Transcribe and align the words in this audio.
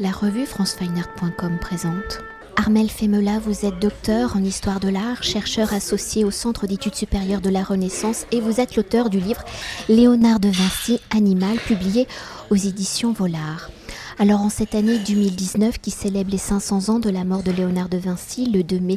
La 0.00 0.12
revue 0.12 0.46
francefineart.com 0.46 1.58
présente. 1.60 2.20
Armel 2.54 2.88
Femela, 2.88 3.40
vous 3.40 3.66
êtes 3.66 3.80
docteur 3.80 4.36
en 4.36 4.44
histoire 4.44 4.78
de 4.78 4.88
l'art, 4.88 5.24
chercheur 5.24 5.72
associé 5.72 6.24
au 6.24 6.30
Centre 6.30 6.68
d'études 6.68 6.94
supérieures 6.94 7.40
de 7.40 7.50
la 7.50 7.64
Renaissance 7.64 8.24
et 8.30 8.40
vous 8.40 8.60
êtes 8.60 8.76
l'auteur 8.76 9.10
du 9.10 9.18
livre 9.18 9.42
Léonard 9.88 10.38
de 10.38 10.50
Vinci, 10.50 11.00
Animal, 11.10 11.56
publié 11.56 12.06
aux 12.50 12.54
éditions 12.54 13.12
Volard. 13.12 13.70
Alors 14.18 14.40
en 14.40 14.48
cette 14.48 14.74
année 14.74 14.98
2019 14.98 15.78
qui 15.80 15.90
célèbre 15.90 16.30
les 16.30 16.38
500 16.38 16.88
ans 16.88 16.98
de 16.98 17.10
la 17.10 17.24
mort 17.24 17.42
de 17.42 17.52
Léonard 17.52 17.88
de 17.88 17.98
Vinci, 17.98 18.50
le 18.50 18.62
2 18.62 18.80
mai 18.80 18.96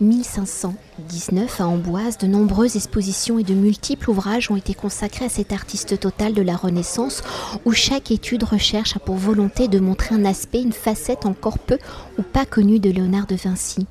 1519 0.00 1.60
à 1.60 1.66
Amboise, 1.66 2.18
de 2.18 2.26
nombreuses 2.26 2.76
expositions 2.76 3.38
et 3.38 3.42
de 3.42 3.54
multiples 3.54 4.10
ouvrages 4.10 4.50
ont 4.50 4.56
été 4.56 4.74
consacrés 4.74 5.26
à 5.26 5.28
cet 5.28 5.52
artiste 5.52 5.98
total 6.00 6.32
de 6.32 6.42
la 6.42 6.56
Renaissance 6.56 7.22
où 7.64 7.72
chaque 7.72 8.10
étude 8.10 8.44
recherche 8.44 8.96
a 8.96 9.00
pour 9.00 9.16
volonté 9.16 9.68
de 9.68 9.78
montrer 9.78 10.14
un 10.14 10.24
aspect, 10.24 10.62
une 10.62 10.72
facette 10.72 11.26
encore 11.26 11.58
peu 11.58 11.78
ou 12.18 12.22
pas 12.22 12.46
connue 12.46 12.80
de 12.80 12.90
Léonard 12.90 13.26
de 13.26 13.36
Vinci. 13.36 13.86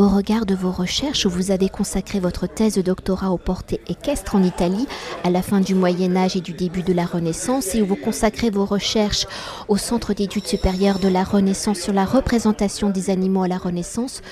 Au 0.00 0.08
regard 0.08 0.46
de 0.46 0.54
vos 0.54 0.70
recherches, 0.70 1.26
vous 1.26 1.50
avez 1.50 1.68
consacré 1.68 2.20
votre 2.20 2.46
thèse 2.46 2.76
de 2.76 2.80
doctorat 2.80 3.32
aux 3.32 3.36
portées 3.36 3.82
équestres 3.86 4.34
en 4.34 4.42
Italie 4.42 4.86
à 5.24 5.28
la 5.28 5.42
fin 5.42 5.60
du 5.60 5.74
Moyen 5.74 6.16
Âge 6.16 6.36
et 6.36 6.40
du 6.40 6.54
début 6.54 6.82
de 6.82 6.94
la 6.94 7.04
Renaissance, 7.04 7.74
et 7.74 7.82
où 7.82 7.86
vous 7.86 7.96
consacrez 7.96 8.48
vos 8.48 8.64
recherches 8.64 9.26
au 9.68 9.76
Centre 9.76 10.14
d'études 10.14 10.46
supérieures 10.46 11.00
de 11.00 11.08
la 11.08 11.22
Renaissance 11.22 11.80
sur 11.80 11.92
la 11.92 12.06
représentation 12.06 12.88
des 12.88 13.10
animaux 13.10 13.42
à 13.42 13.48
la 13.48 13.58
Renaissance, 13.58 14.22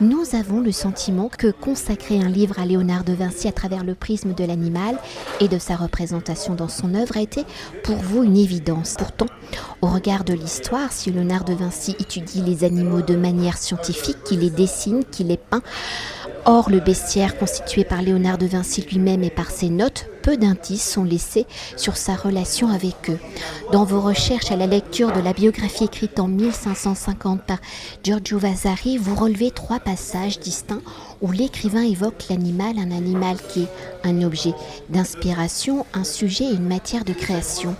nous 0.00 0.24
avons 0.34 0.58
le 0.58 0.72
sentiment 0.72 1.28
que 1.28 1.52
consacrer 1.52 2.18
un 2.18 2.28
livre 2.28 2.58
à 2.58 2.66
Léonard 2.66 3.04
de 3.04 3.12
Vinci 3.12 3.46
à 3.46 3.52
travers 3.52 3.84
le 3.84 3.94
prisme 3.94 4.34
de 4.34 4.42
l'animal 4.42 4.98
et 5.38 5.46
de 5.46 5.60
sa 5.60 5.76
représentation 5.76 6.56
dans 6.56 6.66
son 6.66 6.96
œuvre 6.96 7.16
a 7.16 7.20
été 7.20 7.44
pour 7.84 7.94
vous 7.94 8.24
une 8.24 8.36
évidence. 8.36 8.96
Pourtant, 8.98 9.26
au 9.80 9.86
regard 9.88 10.24
de 10.24 10.34
l'histoire, 10.34 10.92
si 10.92 11.10
Léonard 11.10 11.44
de 11.44 11.54
Vinci 11.54 11.96
étudie 11.98 12.42
les 12.42 12.64
animaux 12.64 13.02
de 13.02 13.16
manière 13.16 13.58
scientifique, 13.58 14.22
qu'il 14.24 14.40
les 14.40 14.50
dessine, 14.50 15.04
qu'il 15.10 15.28
les 15.28 15.36
peint, 15.36 15.62
Or, 16.44 16.70
le 16.70 16.80
bestiaire 16.80 17.38
constitué 17.38 17.84
par 17.84 18.02
Léonard 18.02 18.36
de 18.36 18.46
Vinci 18.46 18.82
lui-même 18.90 19.22
et 19.22 19.30
par 19.30 19.52
ses 19.52 19.68
notes, 19.68 20.08
peu 20.22 20.36
d'indices 20.36 20.88
sont 20.88 21.04
laissés 21.04 21.46
sur 21.76 21.96
sa 21.96 22.16
relation 22.16 22.68
avec 22.68 23.10
eux. 23.10 23.18
Dans 23.70 23.84
vos 23.84 24.00
recherches 24.00 24.50
à 24.50 24.56
la 24.56 24.66
lecture 24.66 25.12
de 25.12 25.20
la 25.20 25.34
biographie 25.34 25.84
écrite 25.84 26.18
en 26.18 26.26
1550 26.26 27.42
par 27.42 27.58
Giorgio 28.02 28.38
Vasari, 28.38 28.98
vous 28.98 29.14
relevez 29.14 29.52
trois 29.52 29.78
passages 29.78 30.40
distincts 30.40 30.82
où 31.22 31.30
l'écrivain 31.30 31.82
évoque 31.82 32.24
l'animal, 32.28 32.78
un 32.78 32.90
animal 32.90 33.36
qui 33.48 33.62
est 33.62 33.68
un 34.04 34.22
objet 34.22 34.52
d'inspiration, 34.90 35.86
un 35.94 36.04
sujet 36.04 36.44
et 36.44 36.54
une 36.54 36.68
matière 36.68 37.04
de 37.04 37.12
création. 37.12 37.74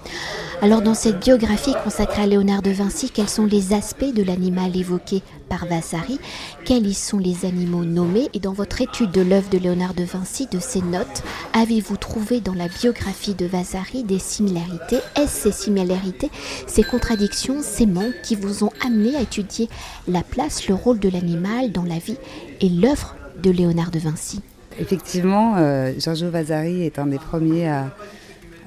Alors 0.62 0.81
dans 0.81 0.95
cette 0.95 1.19
biographie 1.19 1.75
consacrée 1.83 2.23
à 2.23 2.27
Léonard 2.27 2.63
de 2.63 2.70
Vinci, 2.70 3.11
quels 3.11 3.29
sont 3.29 3.47
les 3.47 3.73
aspects 3.73 4.15
de 4.15 4.23
l'animal 4.23 4.77
évoqués 4.77 5.23
par 5.48 5.67
Vasari? 5.67 6.20
Quels 6.65 6.87
y 6.87 6.95
sont 6.95 7.19
les 7.19 7.45
animaux 7.45 7.85
nommés? 7.85 8.29
Et 8.33 8.39
dans 8.39 8.53
votre 8.53 8.81
étude 8.81 9.11
de 9.11 9.23
l'œuvre 9.23 9.51
de 9.51 9.59
Léonard 9.59 9.95
de 9.95 10.05
Vinci, 10.05 10.47
de 10.47 10.61
ses 10.61 10.81
notes, 10.81 11.25
avez-vous 11.53 11.97
trouvé 11.97 12.41
dans 12.41 12.55
la 12.55 12.69
biographie 12.69 13.35
de 13.35 13.45
Vasari 13.45 14.05
des 14.05 14.20
similarités? 14.20 15.01
Est-ce 15.17 15.51
ces 15.51 15.53
similarités, 15.53 16.31
ces 16.69 16.85
contradictions, 16.85 17.57
ces 17.61 17.87
manques 17.87 18.23
qui 18.23 18.37
vous 18.37 18.63
ont 18.63 18.70
amené 18.87 19.17
à 19.17 19.23
étudier 19.23 19.69
la 20.07 20.23
place, 20.23 20.69
le 20.69 20.77
rôle 20.77 21.01
de 21.01 21.09
l'animal 21.09 21.73
dans 21.73 21.83
la 21.83 21.98
vie 21.98 22.19
et 22.63 22.69
l'œuvre 22.69 23.17
de 23.43 23.51
Léonard 23.51 23.91
de 23.91 23.99
Vinci 23.99 24.41
Effectivement, 24.79 25.57
euh, 25.59 25.93
Giorgio 25.99 26.31
Vasari 26.31 26.85
est 26.87 26.99
un 26.99 27.07
des 27.07 27.19
premiers 27.19 27.69
à, 27.69 27.91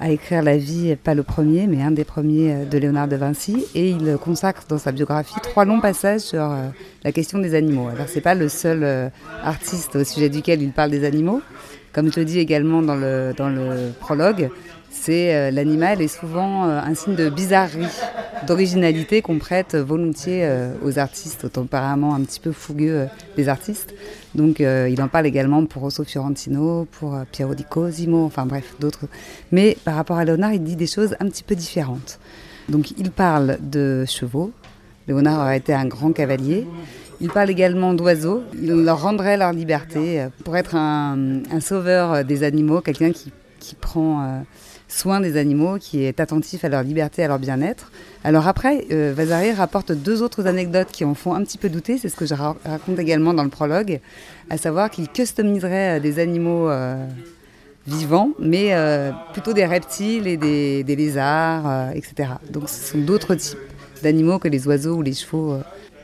écrire 0.08 0.44
la 0.44 0.58
vie, 0.58 0.96
pas 0.98 1.16
le 1.16 1.24
premier, 1.24 1.66
mais 1.66 1.82
un 1.82 1.92
des 1.92 2.04
premiers 2.04 2.54
euh, 2.54 2.66
de 2.66 2.78
Léonard 2.78 3.08
de 3.08 3.16
Vinci, 3.16 3.66
et 3.74 3.90
il 3.90 4.18
consacre 4.18 4.66
dans 4.68 4.78
sa 4.78 4.92
biographie 4.92 5.40
trois 5.42 5.64
longs 5.64 5.80
passages 5.80 6.22
sur 6.22 6.44
euh, 6.44 6.68
la 7.04 7.12
question 7.14 7.40
des 7.40 7.56
animaux. 7.56 7.88
Alors 7.88 8.08
c'est 8.08 8.22
pas 8.22 8.36
le 8.36 8.50
seul 8.50 9.12
artiste 9.42 9.96
au 9.96 10.04
sujet 10.04 10.30
duquel 10.30 10.62
il 10.62 10.72
parle 10.74 10.92
des 10.92 11.06
animaux, 11.06 11.42
comme 11.96 12.12
je 12.12 12.20
le 12.20 12.26
dis 12.26 12.38
également 12.38 12.84
dans 12.84 12.94
le, 12.96 13.34
dans 13.36 13.50
le 13.50 13.92
prologue, 14.00 14.50
c'est 14.92 15.50
l'animal 15.52 16.02
est 16.02 16.08
souvent 16.08 16.64
un 16.64 16.94
signe 16.94 17.16
de 17.16 17.30
bizarrerie, 17.30 17.88
d'originalité 18.47 19.22
qu'on 19.22 19.40
prête 19.40 19.75
volontiers 19.75 20.47
aux 20.84 21.00
artistes, 21.00 21.46
au 21.46 21.50
tempérament 21.50 22.14
un 22.16 22.22
petit 22.22 22.40
peu 22.40 22.52
fougueux 22.52 23.08
des 23.36 23.50
artistes. 23.50 23.94
Donc 24.36 24.59
euh, 24.59 24.90
il 24.90 25.02
en 25.02 25.08
parle 25.08 25.25
également 25.25 25.66
pour 25.66 25.81
Rosso 25.84 26.03
Fiorentino, 26.03 26.88
pour 27.00 27.16
euh, 27.16 27.24
Piero 27.31 27.56
di 27.56 27.64
Cosimo, 27.64 28.25
enfin 28.25 28.46
bref, 28.46 28.75
d'autres. 28.80 29.06
Mais 29.52 29.78
par 29.86 29.96
rapport 29.96 30.18
à 30.18 30.25
Léonard, 30.25 30.53
il 30.53 30.64
dit 30.64 30.75
des 30.75 30.88
choses 30.88 31.16
un 31.19 31.30
petit 31.30 31.44
peu 31.44 31.56
différentes. 31.56 32.19
Donc 32.68 32.92
il 32.98 33.12
parle 33.12 33.58
de 33.62 34.03
chevaux. 34.06 34.52
Léonard 35.08 35.40
aurait 35.40 35.58
été 35.58 35.74
un 35.74 35.86
grand 35.86 36.12
cavalier. 36.12 36.68
Il 37.22 37.30
parle 37.30 37.50
également 37.50 37.94
d'oiseaux. 37.94 38.44
Il 38.62 38.72
leur 38.84 39.02
rendrait 39.02 39.38
leur 39.38 39.53
liberté 39.53 40.22
euh, 40.22 40.30
pour 40.44 40.58
être 40.58 40.76
un, 40.76 41.42
sauveur 41.59 42.24
des 42.24 42.44
animaux, 42.44 42.81
quelqu'un 42.81 43.12
qui, 43.12 43.31
prend 43.81 44.44
soin 44.88 45.20
des 45.20 45.38
animaux, 45.38 45.78
qui 45.80 46.04
est 46.04 46.20
attentif 46.20 46.64
à 46.64 46.70
leur 46.70 46.84
liberté, 46.84 47.24
à 47.24 47.28
leur 47.28 47.40
bien-être. 47.40 47.92
Alors 48.24 48.48
après, 48.48 48.86
euh, 48.92 49.14
Vasari 49.16 49.52
rapporte 49.52 49.92
deux 49.92 50.22
autres 50.22 50.48
anecdotes 50.48 50.90
qui 50.92 51.06
en 51.06 51.14
font 51.14 51.34
un 51.34 51.44
petit 51.44 51.58
peu 51.58 51.70
douter, 51.70 51.98
c'est 51.98 52.09
ce 52.09 52.16
que 52.16 52.25
je 52.25 52.34
raconte 52.34 53.00
également 53.00 53.34
dans 53.34 53.44
le 53.44 53.50
prologue, 53.50 54.00
à 54.50 54.58
savoir 54.58 54.90
qu'il 54.90 55.08
customiserait 55.09 55.98
euh, 55.98 56.00
des 56.00 56.20
animaux 56.20 56.70
euh, 56.70 57.04
vivants, 57.88 58.31
mais 58.40 58.74
plutôt 59.34 59.54
des 59.54 59.66
reptiles 59.66 60.25
et 60.25 60.38
des, 60.38 60.96
lézards, 60.96 61.92
etc. 61.94 62.30
Donc 62.50 62.68
ce 62.68 62.94
sont 62.94 62.98
d'autres 62.98 63.36
types 63.36 63.59
d'animaux 64.02 64.40
que 64.40 64.48
les 64.48 64.68
oiseaux 64.68 64.96
ou 64.96 65.02
les 65.04 65.14
chevaux. 65.14 65.59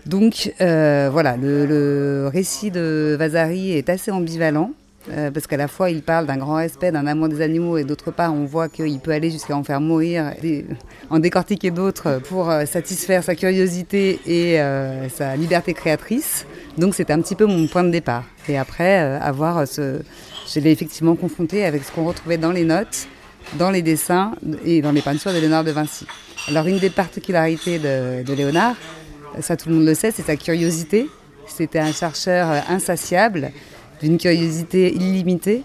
Donc 0.05 0.53
voilà, 0.59 1.37
le, 1.37 2.29
récit 2.31 2.71
de 2.71 3.15
Vasari 3.17 3.73
est 3.73 3.89
assez 3.89 4.11
ambivalent. 4.11 4.71
Euh, 5.09 5.31
parce 5.31 5.47
qu'à 5.47 5.57
la 5.57 5.67
fois 5.67 5.89
il 5.89 6.03
parle 6.03 6.27
d'un 6.27 6.37
grand 6.37 6.55
respect, 6.55 6.91
d'un 6.91 7.07
amour 7.07 7.27
des 7.27 7.41
animaux, 7.41 7.77
et 7.77 7.83
d'autre 7.83 8.11
part 8.11 8.33
on 8.33 8.45
voit 8.45 8.69
qu'il 8.69 8.99
peut 8.99 9.11
aller 9.11 9.31
jusqu'à 9.31 9.55
en 9.55 9.63
faire 9.63 9.81
mourir, 9.81 10.31
en 11.09 11.17
décortiquer 11.17 11.71
d'autres 11.71 12.21
pour 12.29 12.51
euh, 12.51 12.65
satisfaire 12.65 13.23
sa 13.23 13.33
curiosité 13.35 14.19
et 14.27 14.61
euh, 14.61 15.09
sa 15.09 15.35
liberté 15.35 15.73
créatrice. 15.73 16.45
Donc 16.77 16.93
c'était 16.93 17.13
un 17.13 17.21
petit 17.21 17.35
peu 17.35 17.45
mon 17.45 17.67
point 17.67 17.83
de 17.83 17.89
départ. 17.89 18.25
Et 18.47 18.57
après, 18.57 18.97
avoir 18.97 19.67
ce... 19.67 20.01
je 20.47 20.59
l'ai 20.59 20.71
effectivement 20.71 21.15
confronté 21.15 21.65
avec 21.65 21.83
ce 21.83 21.91
qu'on 21.91 22.05
retrouvait 22.05 22.37
dans 22.37 22.51
les 22.51 22.63
notes, 22.63 23.07
dans 23.57 23.71
les 23.71 23.81
dessins 23.81 24.33
et 24.65 24.81
dans 24.81 24.91
les 24.91 25.01
peintures 25.01 25.33
de 25.33 25.39
Léonard 25.39 25.63
de 25.63 25.71
Vinci. 25.71 26.05
Alors 26.47 26.67
une 26.67 26.79
des 26.79 26.89
particularités 26.89 27.79
de, 27.79 28.23
de 28.23 28.33
Léonard, 28.33 28.75
ça 29.39 29.55
tout 29.55 29.69
le 29.69 29.75
monde 29.75 29.85
le 29.85 29.93
sait, 29.93 30.11
c'est 30.11 30.23
sa 30.23 30.35
curiosité. 30.35 31.07
C'était 31.47 31.79
un 31.79 31.91
chercheur 31.91 32.63
insatiable 32.69 33.51
d'une 34.01 34.17
curiosité 34.17 34.93
illimitée. 34.93 35.63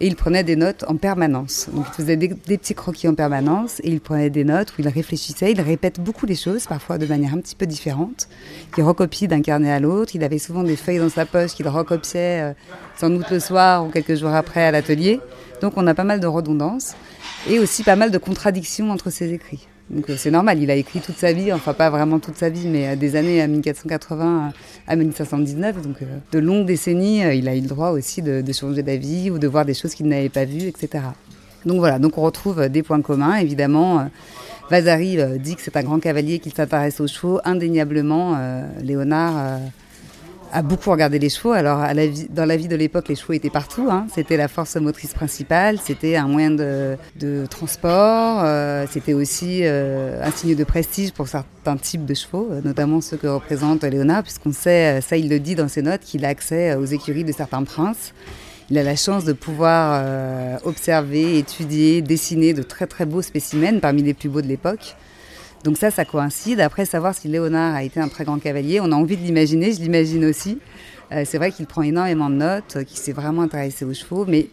Et 0.00 0.06
il 0.08 0.16
prenait 0.16 0.42
des 0.42 0.56
notes 0.56 0.84
en 0.88 0.96
permanence. 0.96 1.68
Donc 1.72 1.86
il 1.92 1.94
faisait 1.94 2.16
des, 2.16 2.28
petits 2.28 2.74
croquis 2.74 3.06
en 3.06 3.14
permanence 3.14 3.78
et 3.84 3.88
il 3.88 4.00
prenait 4.00 4.30
des 4.30 4.42
notes 4.42 4.70
où 4.70 4.80
il 4.80 4.88
réfléchissait. 4.88 5.52
Il 5.52 5.60
répète 5.60 6.00
beaucoup 6.00 6.26
les 6.26 6.34
choses, 6.34 6.66
parfois 6.66 6.98
de 6.98 7.06
manière 7.06 7.34
un 7.34 7.38
petit 7.38 7.54
peu 7.54 7.66
différente. 7.66 8.26
Il 8.76 8.82
recopie 8.82 9.28
d'un 9.28 9.42
carnet 9.42 9.70
à 9.70 9.78
l'autre. 9.78 10.16
Il 10.16 10.24
avait 10.24 10.38
souvent 10.38 10.64
des 10.64 10.74
feuilles 10.74 10.98
dans 10.98 11.08
sa 11.08 11.24
poche 11.24 11.52
qu'il 11.52 11.68
recopiait 11.68 12.42
euh, 12.42 12.52
sans 12.98 13.10
doute 13.10 13.30
le 13.30 13.38
soir 13.38 13.86
ou 13.86 13.90
quelques 13.90 14.16
jours 14.16 14.34
après 14.34 14.64
à 14.64 14.72
l'atelier. 14.72 15.20
Donc 15.60 15.74
on 15.76 15.86
a 15.86 15.94
pas 15.94 16.02
mal 16.02 16.18
de 16.18 16.26
redondances 16.26 16.96
et 17.48 17.60
aussi 17.60 17.84
pas 17.84 17.94
mal 17.94 18.10
de 18.10 18.18
contradictions 18.18 18.90
entre 18.90 19.10
ses 19.10 19.32
écrits. 19.32 19.68
Donc 19.90 20.08
euh, 20.08 20.14
c'est 20.16 20.30
normal, 20.30 20.60
il 20.62 20.70
a 20.70 20.74
écrit 20.74 21.00
toute 21.00 21.16
sa 21.16 21.32
vie, 21.32 21.52
enfin 21.52 21.74
pas 21.74 21.90
vraiment 21.90 22.18
toute 22.18 22.36
sa 22.36 22.48
vie, 22.48 22.66
mais 22.66 22.88
euh, 22.88 22.96
des 22.96 23.16
années 23.16 23.42
à 23.42 23.46
1480 23.46 24.52
à 24.86 24.96
1519, 24.96 25.82
donc 25.82 25.96
euh, 26.02 26.06
de 26.32 26.38
longues 26.38 26.66
décennies, 26.66 27.20
il 27.36 27.48
a 27.48 27.56
eu 27.56 27.60
le 27.60 27.68
droit 27.68 27.90
aussi 27.90 28.22
de, 28.22 28.42
changer 28.52 28.82
d'avis 28.82 29.30
ou 29.30 29.38
de 29.38 29.46
voir 29.46 29.64
des 29.64 29.74
choses 29.74 29.94
qu'il 29.94 30.06
n'avait 30.06 30.28
pas 30.28 30.44
vues, 30.44 30.68
etc. 30.68 31.04
Donc 31.66 31.78
voilà, 31.78 31.98
donc 31.98 32.18
on 32.18 32.22
retrouve 32.22 32.68
des 32.68 32.82
points 32.82 33.00
communs, 33.02 33.36
évidemment. 33.36 34.08
Vasari 34.70 35.18
dit 35.38 35.54
que 35.54 35.62
c'est 35.62 35.76
un 35.76 35.82
grand 35.82 36.00
cavalier 36.00 36.38
qui 36.38 36.50
s'intéresse 36.50 37.00
aux 37.00 37.06
chevaux, 37.06 37.40
indéniablement. 37.44 38.36
Léonard 38.82 39.60
a 40.52 40.62
beaucoup 40.62 40.90
regardé 40.90 41.18
les 41.18 41.30
chevaux. 41.30 41.52
Alors, 41.52 41.78
à 41.78 41.94
la 41.94 42.06
vie, 42.06 42.28
dans 42.28 42.44
la 42.44 42.56
vie 42.56 42.68
de 42.68 42.76
l'époque, 42.76 43.08
les 43.08 43.14
chevaux 43.14 43.32
étaient 43.32 43.50
partout. 43.50 43.88
Hein. 43.90 44.06
C'était 44.14 44.36
la 44.36 44.48
force 44.48 44.76
motrice 44.76 45.14
principale, 45.14 45.78
c'était 45.82 46.16
un 46.16 46.28
moyen 46.28 46.50
de, 46.50 46.96
de 47.18 47.46
transport, 47.46 48.42
euh, 48.44 48.84
c'était 48.90 49.14
aussi 49.14 49.60
euh, 49.62 50.22
un 50.22 50.30
signe 50.30 50.54
de 50.54 50.64
prestige 50.64 51.12
pour 51.12 51.26
certains 51.26 51.76
types 51.76 52.04
de 52.04 52.14
chevaux, 52.14 52.48
euh, 52.52 52.60
notamment 52.62 53.00
ceux 53.00 53.16
que 53.16 53.26
représente 53.26 53.82
Léonard, 53.82 54.22
puisqu'on 54.22 54.52
sait, 54.52 55.00
ça 55.00 55.16
il 55.16 55.28
le 55.28 55.40
dit 55.40 55.54
dans 55.54 55.68
ses 55.68 55.82
notes, 55.82 56.02
qu'il 56.02 56.24
a 56.24 56.28
accès 56.28 56.74
aux 56.74 56.84
écuries 56.84 57.24
de 57.24 57.32
certains 57.32 57.64
princes. 57.64 58.12
Il 58.70 58.78
a 58.78 58.82
la 58.82 58.96
chance 58.96 59.24
de 59.24 59.32
pouvoir 59.32 60.02
observer, 60.64 61.36
étudier, 61.36 62.00
dessiner 62.00 62.54
de 62.54 62.62
très 62.62 62.86
très 62.86 63.04
beaux 63.04 63.20
spécimens 63.20 63.80
parmi 63.80 64.02
les 64.02 64.14
plus 64.14 64.30
beaux 64.30 64.40
de 64.40 64.46
l'époque. 64.46 64.96
Donc 65.64 65.76
ça, 65.78 65.90
ça 65.90 66.04
coïncide. 66.04 66.60
Après, 66.60 66.84
savoir 66.84 67.14
si 67.14 67.28
Léonard 67.28 67.74
a 67.74 67.84
été 67.84 68.00
un 68.00 68.08
très 68.08 68.24
grand 68.24 68.38
cavalier, 68.38 68.80
on 68.80 68.90
a 68.92 68.96
envie 68.96 69.16
de 69.16 69.22
l'imaginer, 69.22 69.72
je 69.72 69.80
l'imagine 69.80 70.24
aussi. 70.24 70.58
Euh, 71.12 71.24
c'est 71.24 71.38
vrai 71.38 71.52
qu'il 71.52 71.66
prend 71.66 71.82
énormément 71.82 72.30
de 72.30 72.36
notes, 72.36 72.84
qu'il 72.84 72.98
s'est 72.98 73.12
vraiment 73.12 73.42
intéressé 73.42 73.84
aux 73.84 73.94
chevaux, 73.94 74.24
mais 74.26 74.48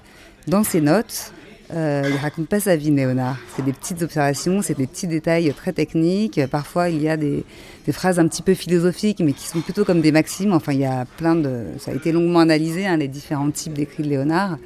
dans 0.47 0.63
ses 0.63 0.81
notes, 0.81 1.33
Euh, 1.71 2.09
il 2.09 2.17
raconte 2.17 2.47
pas 2.47 2.59
sa 2.59 2.75
vie, 2.75 2.89
Léonard. 2.89 3.37
C'est 3.55 3.63
des 3.63 3.73
petites 3.73 4.01
observations, 4.01 4.61
c'est 4.63 4.75
des 4.75 4.87
petits 4.87 5.07
détails 5.07 5.53
très 5.53 5.71
techniques. 5.71 6.41
Parfois, 6.49 6.89
il 6.89 7.01
y 7.01 7.07
a 7.07 7.15
des, 7.15 7.45
phrases 7.91 8.19
un 8.19 8.27
petit 8.27 8.41
peu 8.41 8.53
philosophiques, 8.53 9.19
mais 9.19 9.33
qui 9.33 9.47
sont 9.47 9.61
plutôt 9.61 9.85
comme 9.85 10.01
des 10.01 10.11
maximes. 10.11 10.53
Enfin, 10.53 10.73
il 10.73 10.79
y 10.79 10.85
a 10.85 11.05
plein 11.17 11.35
de. 11.35 11.65
Ça 11.79 11.91
a 11.91 11.93
été 11.93 12.11
longuement 12.11 12.39
analysé, 12.39 12.87
hein, 12.87 12.97
les 12.97 13.07
différents 13.07 13.51
types 13.51 13.73
d'écrits 13.73 14.03
de 14.03 14.09
Léonard. 14.09 14.57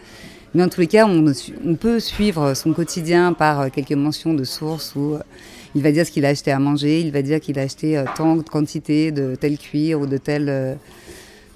Mais 0.54 0.64
en 0.64 0.70
tous 0.70 0.82
les 0.82 0.88
cas, 0.88 1.06
on, 1.06 1.26
on, 1.66 1.76
peut 1.76 2.00
suivre 2.00 2.54
son 2.54 2.74
quotidien 2.74 3.34
par 3.34 3.72
quelques 3.72 3.92
mentions 3.92 4.34
de 4.34 4.44
sources 4.44 4.94
euh, 4.96 5.20
il 5.76 5.82
va 5.82 5.92
dire 5.92 6.06
ce 6.06 6.12
qu'il 6.12 6.26
a 6.26 6.30
acheté 6.30 6.52
à 6.52 6.60
manger, 6.60 7.02
il 7.02 7.12
va 7.12 7.22
dire 7.22 7.40
qu'il 7.40 7.58
a 7.60 7.64
acheté 7.64 7.98
euh, 7.98 8.06
tant 8.16 8.36
de 8.36 8.42
quantité 8.42 9.12
de 9.12 9.36
tel 9.36 9.58
cuir 9.58 10.00
ou 10.00 10.06
de 10.06 10.18
tel 10.18 10.48
euh, 10.50 10.76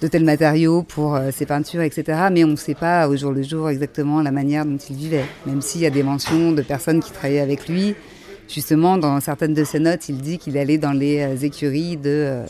de 0.00 0.06
tels 0.06 0.24
matériaux 0.24 0.82
pour 0.82 1.16
euh, 1.16 1.30
ses 1.32 1.46
peintures, 1.46 1.82
etc. 1.82 2.28
Mais 2.30 2.44
on 2.44 2.48
ne 2.48 2.56
sait 2.56 2.74
pas 2.74 3.08
au 3.08 3.16
jour 3.16 3.32
le 3.32 3.42
jour 3.42 3.68
exactement 3.68 4.22
la 4.22 4.30
manière 4.30 4.64
dont 4.64 4.76
il 4.76 4.96
vivait. 4.96 5.24
Même 5.46 5.60
s'il 5.60 5.80
y 5.80 5.86
a 5.86 5.90
des 5.90 6.02
mentions 6.02 6.52
de 6.52 6.62
personnes 6.62 7.02
qui 7.02 7.10
travaillaient 7.10 7.40
avec 7.40 7.68
lui. 7.68 7.94
Justement, 8.48 8.96
dans 8.96 9.20
certaines 9.20 9.54
de 9.54 9.64
ses 9.64 9.78
notes, 9.78 10.08
il 10.08 10.18
dit 10.18 10.38
qu'il 10.38 10.56
allait 10.56 10.78
dans 10.78 10.92
les 10.92 11.44
écuries 11.44 11.96
de 11.98 12.44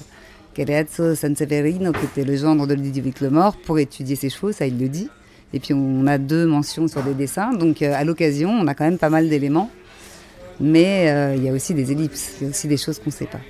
euh, 0.58 1.14
San 1.14 1.36
Severino, 1.36 1.92
qui 1.92 2.04
était 2.04 2.24
le 2.24 2.36
gendre 2.36 2.66
de 2.66 2.74
Ludovic 2.74 3.20
le 3.20 3.30
Mort, 3.30 3.56
pour 3.56 3.78
étudier 3.78 4.16
ses 4.16 4.28
chevaux, 4.28 4.52
ça 4.52 4.66
il 4.66 4.78
le 4.78 4.88
dit. 4.88 5.08
Et 5.52 5.60
puis 5.60 5.72
on 5.72 6.06
a 6.06 6.18
deux 6.18 6.46
mentions 6.46 6.88
sur 6.88 7.02
des 7.02 7.14
dessins, 7.14 7.52
donc 7.52 7.80
à 7.80 8.02
l'occasion, 8.04 8.50
on 8.50 8.66
a 8.66 8.74
quand 8.74 8.84
même 8.84 8.98
pas 8.98 9.08
mal 9.08 9.28
d'éléments. 9.28 9.70
Mais 10.60 11.34
il 11.36 11.42
y 11.42 11.48
a 11.48 11.52
aussi 11.52 11.74
des 11.74 11.92
ellipses, 11.92 12.34
il 12.40 12.44
y 12.44 12.46
a 12.46 12.50
aussi 12.50 12.68
des 12.68 12.76
choses 12.76 12.98
qu'on 12.98 13.10
ne 13.10 13.12
sait 13.12 13.26
pas. 13.26 13.40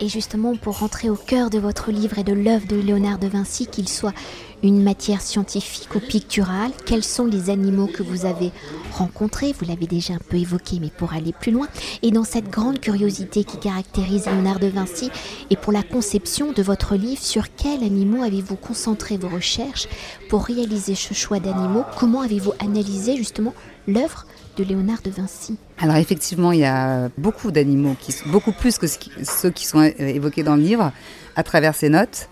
Et 0.00 0.08
justement, 0.08 0.56
pour 0.56 0.78
rentrer 0.78 1.10
au 1.10 1.14
cœur 1.14 1.50
de 1.50 1.58
votre 1.58 1.90
livre 1.90 2.18
et 2.18 2.24
de 2.24 2.32
l'œuvre 2.32 2.66
de 2.66 2.76
Léonard 2.76 3.18
de 3.18 3.28
Vinci, 3.28 3.66
qu'il 3.66 3.86
soit 3.86 4.14
une 4.62 4.82
matière 4.82 5.22
scientifique 5.22 5.94
ou 5.94 6.00
picturale, 6.00 6.70
quels 6.84 7.04
sont 7.04 7.26
les 7.26 7.50
animaux 7.50 7.86
que 7.86 8.02
vous 8.02 8.24
avez 8.24 8.52
rencontrés? 8.92 9.54
Vous 9.58 9.66
l'avez 9.66 9.86
déjà 9.86 10.14
un 10.14 10.18
peu 10.18 10.36
évoqué, 10.36 10.78
mais 10.80 10.90
pour 10.90 11.12
aller 11.12 11.32
plus 11.32 11.52
loin. 11.52 11.68
Et 12.02 12.10
dans 12.10 12.24
cette 12.24 12.48
grande 12.48 12.80
curiosité 12.80 13.44
qui 13.44 13.58
caractérise 13.58 14.26
Léonard 14.26 14.58
de 14.58 14.68
Vinci, 14.68 15.10
et 15.50 15.56
pour 15.56 15.72
la 15.72 15.82
conception 15.82 16.52
de 16.52 16.62
votre 16.62 16.96
livre, 16.96 17.20
sur 17.20 17.54
quels 17.54 17.82
animaux 17.82 18.22
avez-vous 18.22 18.56
concentré 18.56 19.16
vos 19.16 19.28
recherches 19.28 19.88
pour 20.28 20.44
réaliser 20.44 20.94
ce 20.94 21.14
choix 21.14 21.40
d'animaux? 21.40 21.84
Comment 21.98 22.22
avez-vous 22.22 22.52
analysé 22.58 23.16
justement 23.16 23.54
l'œuvre 23.86 24.26
de 24.56 24.64
Léonard 24.64 25.02
de 25.02 25.10
Vinci? 25.10 25.56
Alors 25.78 25.96
effectivement, 25.96 26.52
il 26.52 26.60
y 26.60 26.64
a 26.64 27.08
beaucoup 27.18 27.50
d'animaux, 27.50 27.96
beaucoup 28.26 28.52
plus 28.52 28.78
que 28.78 28.86
ceux 28.86 29.50
qui 29.50 29.66
sont 29.66 29.82
évoqués 29.82 30.42
dans 30.42 30.56
le 30.56 30.62
livre, 30.62 30.92
à 31.36 31.42
travers 31.42 31.74
ces 31.74 31.88
notes. 31.88 32.28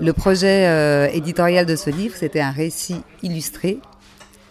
Le 0.00 0.12
projet 0.12 0.68
euh, 0.68 1.08
éditorial 1.12 1.66
de 1.66 1.74
ce 1.74 1.90
livre, 1.90 2.14
c'était 2.16 2.40
un 2.40 2.52
récit 2.52 3.02
illustré. 3.24 3.80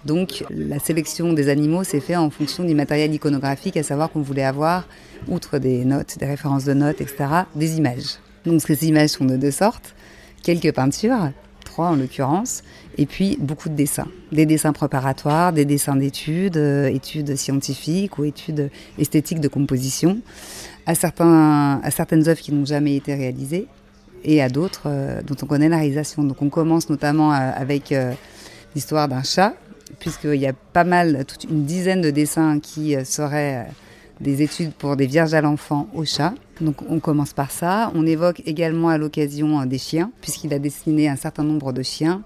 Donc 0.04 0.44
la 0.50 0.78
sélection 0.78 1.32
des 1.32 1.48
animaux 1.48 1.86
s'est 1.86 2.02
faite 2.02 2.18
en 2.18 2.30
fonction 2.30 2.66
du 2.66 2.76
matériel 2.76 3.14
iconographique, 3.14 3.78
à 3.78 3.84
savoir 3.84 4.12
qu'on 4.12 4.22
voulait 4.22 4.44
avoir, 4.44 4.88
outre 5.30 5.58
des 5.58 5.86
notes, 5.86 6.18
des 6.20 6.26
références 6.26 6.66
de 6.66 6.74
notes, 6.74 7.00
etc., 7.00 7.26
des 7.56 7.78
images. 7.78 8.18
Donc 8.46 8.62
ces 8.62 8.88
images 8.88 9.12
sont 9.12 9.24
de 9.24 9.38
deux 9.38 9.52
sortes. 9.52 9.96
Quelques 10.44 10.74
peintures, 10.74 11.32
trois 11.64 11.88
en 11.88 11.96
l'occurrence, 11.96 12.62
et 12.98 13.06
puis 13.06 13.38
beaucoup 13.40 13.70
de 13.70 13.76
dessins. 13.76 14.08
Des 14.34 14.46
dessins 14.46 14.74
préparatoires, 14.74 15.54
des 15.54 15.64
dessins 15.64 15.96
d'études, 15.96 16.58
euh, 16.58 16.88
études 16.88 17.38
scientifiques 17.38 18.18
ou 18.18 18.26
études 18.26 18.70
esthétiques 19.00 19.40
de 19.40 19.48
composition, 19.48 20.20
à, 20.86 20.94
certains, 20.94 21.80
à 21.84 21.92
certaines 21.92 22.28
œuvres 22.28 22.42
qui 22.42 22.54
n'ont 22.54 22.66
jamais 22.66 22.98
été 22.98 23.16
réalisées 23.16 23.68
et 24.24 24.42
à 24.42 24.50
d'autres 24.50 24.84
euh, 24.86 25.22
dont 25.22 25.36
on 25.42 25.46
connaît 25.46 25.70
la 25.70 25.78
réalisation. 25.78 26.24
Donc 26.24 26.42
on 26.42 26.50
commence 26.50 26.90
notamment 26.90 27.34
euh, 27.34 27.52
avec 27.56 27.94
l'histoire 28.76 29.08
d'un 29.08 29.24
chat, 29.24 29.54
puisqu'il 30.00 30.36
y 30.36 30.48
a 30.48 30.54
pas 30.54 30.84
mal, 30.84 31.26
toute 31.26 31.46
une 31.46 31.66
dizaine 31.66 32.02
de 32.02 32.12
dessins 32.12 32.60
qui 32.60 32.96
seraient 33.06 33.68
des 34.20 34.42
études 34.42 34.74
pour 34.74 34.96
des 34.96 35.06
vierges 35.06 35.34
à 35.34 35.42
l'enfant 35.42 35.88
au 35.94 36.06
chat. 36.06 36.34
Donc 36.62 36.78
on 36.90 37.00
commence 37.00 37.34
par 37.34 37.52
ça. 37.52 37.92
On 37.96 38.06
évoque 38.06 38.42
également 38.46 38.90
à 38.90 38.98
l'occasion 38.98 39.66
des 39.66 39.78
chiens, 39.78 40.12
puisqu'il 40.22 40.54
a 40.54 40.60
dessiné 40.60 41.08
un 41.08 41.16
certain 41.16 41.44
nombre 41.44 41.74
de 41.74 41.84
chiens 41.84 42.24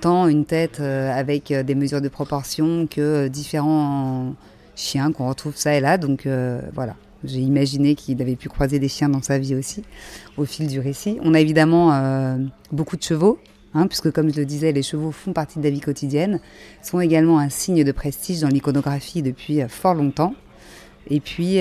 tant 0.00 0.28
une 0.28 0.44
tête 0.44 0.80
euh, 0.80 1.12
avec 1.12 1.50
euh, 1.50 1.62
des 1.62 1.74
mesures 1.74 2.00
de 2.00 2.08
proportion 2.08 2.86
que 2.86 3.00
euh, 3.00 3.28
différents 3.28 4.34
chiens 4.74 5.12
qu'on 5.12 5.28
retrouve 5.28 5.56
ça 5.56 5.74
et 5.74 5.80
là. 5.80 5.98
Donc 5.98 6.26
voilà, 6.74 6.96
j'ai 7.24 7.40
imaginé 7.40 7.94
qu'il 7.94 8.20
avait 8.22 8.36
pu 8.36 8.48
croiser 8.48 8.78
des 8.78 8.88
chiens 8.88 9.08
dans 9.08 9.22
sa 9.22 9.38
vie 9.38 9.54
aussi, 9.54 9.82
au 10.36 10.44
fil 10.44 10.66
du 10.66 10.80
récit. 10.80 11.18
On 11.22 11.34
a 11.34 11.40
évidemment 11.40 12.38
beaucoup 12.72 12.96
de 12.96 13.02
chevaux, 13.02 13.38
hein, 13.74 13.86
puisque 13.86 14.10
comme 14.10 14.32
je 14.32 14.38
le 14.38 14.46
disais, 14.46 14.72
les 14.72 14.82
chevaux 14.82 15.10
font 15.10 15.32
partie 15.32 15.58
de 15.58 15.64
la 15.64 15.70
vie 15.70 15.80
quotidienne, 15.80 16.40
sont 16.82 17.00
également 17.00 17.38
un 17.38 17.48
signe 17.50 17.84
de 17.84 17.92
prestige 17.92 18.40
dans 18.40 18.48
l'iconographie 18.48 19.22
depuis 19.22 19.60
fort 19.68 19.94
longtemps. 19.94 20.34
Et 21.08 21.20
puis, 21.20 21.58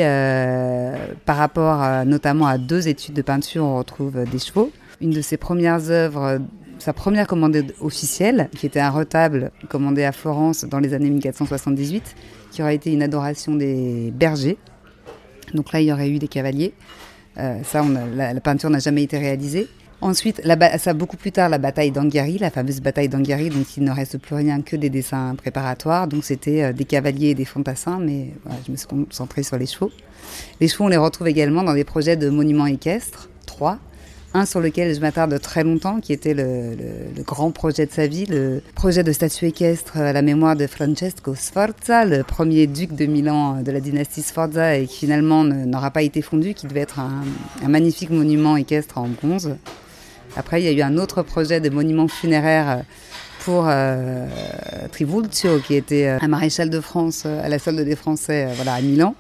par 1.26 1.38
rapport 1.38 2.06
notamment 2.06 2.48
à 2.48 2.58
deux 2.58 2.88
études 2.88 3.16
de 3.16 3.22
peinture, 3.22 3.64
on 3.64 3.78
retrouve 3.78 4.24
des 4.32 4.40
chevaux. 4.40 4.72
Une 5.02 5.12
de 5.12 5.22
ses 5.22 5.38
premières 5.38 5.90
œuvres 5.90 6.40
sa 6.80 6.94
première 6.94 7.28
commande 7.28 7.62
officielle, 7.82 8.50
qui 8.56 8.66
était 8.66 8.80
un 8.80 8.90
retable 8.90 9.52
commandé 9.68 10.06
à 10.06 10.14
Florence 10.14 10.64
dans 10.64 10.80
les 10.80 10.94
années 10.94 11.10
1478, 11.10 12.16
qui 12.52 12.62
aurait 12.62 12.76
été 12.76 12.94
une 12.94 13.04
adoration 13.04 13.54
des 13.54 14.14
bergers. 14.16 14.58
Donc 15.54 15.72
là, 15.74 15.82
il 15.82 15.88
y 15.88 15.94
aurait 15.94 16.10
eu 16.10 16.20
des 16.20 16.28
cavaliers. 16.28 16.74
Euh, 17.38 17.60
ça, 17.64 17.84
la, 18.16 18.40
peinture 18.42 18.70
n'a 18.70 18.80
jamais 18.80 19.04
été 19.04 19.18
réalisée. 19.18 19.68
Ensuite, 20.02 20.42
ça, 20.78 20.94
beaucoup 20.94 21.18
plus 21.18 21.32
tard, 21.32 21.50
la 21.50 21.58
bataille 21.58 21.92
d'Anghiari, 21.92 22.38
la 22.38 22.50
fameuse 22.50 22.80
bataille 22.80 23.10
d'Anghiari, 23.10 23.50
donc 23.50 23.76
il 23.76 23.84
ne 23.84 23.92
reste 23.92 24.18
plus 24.18 24.36
rien 24.36 24.62
que 24.62 24.78
des 24.78 24.90
dessins 24.90 25.36
préparatoires. 25.36 26.08
Donc 26.08 26.24
c'était 26.24 26.64
euh, 26.64 26.74
des 26.74 26.86
cavaliers 26.86 27.30
et 27.30 27.36
des 27.36 27.46
fantassins, 27.46 28.00
mais 28.00 28.34
je 28.66 28.72
me 28.72 28.78
suis 28.78 28.88
concentrée 28.88 29.44
sur 29.44 29.58
les 29.58 29.66
chevaux. 29.66 29.92
Les 30.62 30.68
chevaux, 30.68 30.86
on 30.86 30.90
les 30.90 30.98
retrouve 30.98 31.28
également 31.28 31.64
dans 31.64 31.74
des 31.74 31.84
projets 31.84 32.16
de 32.16 32.30
monuments 32.30 32.66
équestres, 32.66 33.30
trois, 33.46 33.78
un 34.34 34.46
sur 34.46 34.60
lequel 34.60 34.94
je 34.94 35.00
m'attarde 35.00 35.40
très 35.40 35.64
longtemps, 35.64 36.00
qui 36.00 36.14
était 36.14 36.34
le, 36.34 36.76
grand 37.24 37.52
projet 37.52 37.86
de 37.86 37.92
sa 37.92 38.08
vie, 38.08 38.26
le 38.26 38.62
projet 38.76 39.04
de 39.04 39.12
statue 39.12 39.46
équestre 39.46 39.98
à 39.98 40.14
la 40.14 40.22
mémoire 40.22 40.56
de 40.56 40.68
Francesco 40.68 41.36
Sforza, 41.36 42.06
le 42.06 42.24
premier 42.24 42.68
duc 42.68 42.94
de 42.94 43.06
Milan 43.06 43.62
de 43.62 43.72
la 43.72 43.80
dynastie 43.80 44.22
Sforza 44.22 44.78
et 44.78 44.86
qui 44.86 45.00
finalement 45.00 45.44
n'aura 45.44 45.92
pas 45.92 46.04
été 46.04 46.22
fondu, 46.22 46.54
qui 46.54 46.68
devait 46.68 46.82
être 46.82 47.00
un, 47.00 47.24
magnifique 47.68 48.10
monument 48.10 48.58
équestre 48.58 48.98
en 48.98 49.08
bronze. 49.08 49.56
Après, 50.38 50.62
il 50.62 50.66
y 50.66 50.68
a 50.68 50.72
eu 50.72 50.82
un 50.82 50.98
autre 50.98 51.24
projet 51.24 51.60
de 51.60 51.70
monument 51.70 52.08
funéraire 52.08 52.84
pour 53.50 53.66
euh, 53.68 54.28
qui 55.66 55.74
était 55.74 56.06
euh, 56.06 56.18
un 56.22 56.28
maréchal 56.28 56.70
de 56.70 56.80
France 56.80 57.24
euh, 57.26 57.44
à 57.44 57.50
la 57.50 57.58
solde 57.58 57.80
des 57.80 57.96
Français 57.96 58.48
voilà, 58.56 58.76
à 58.76 58.82
Milan. 58.82 59.16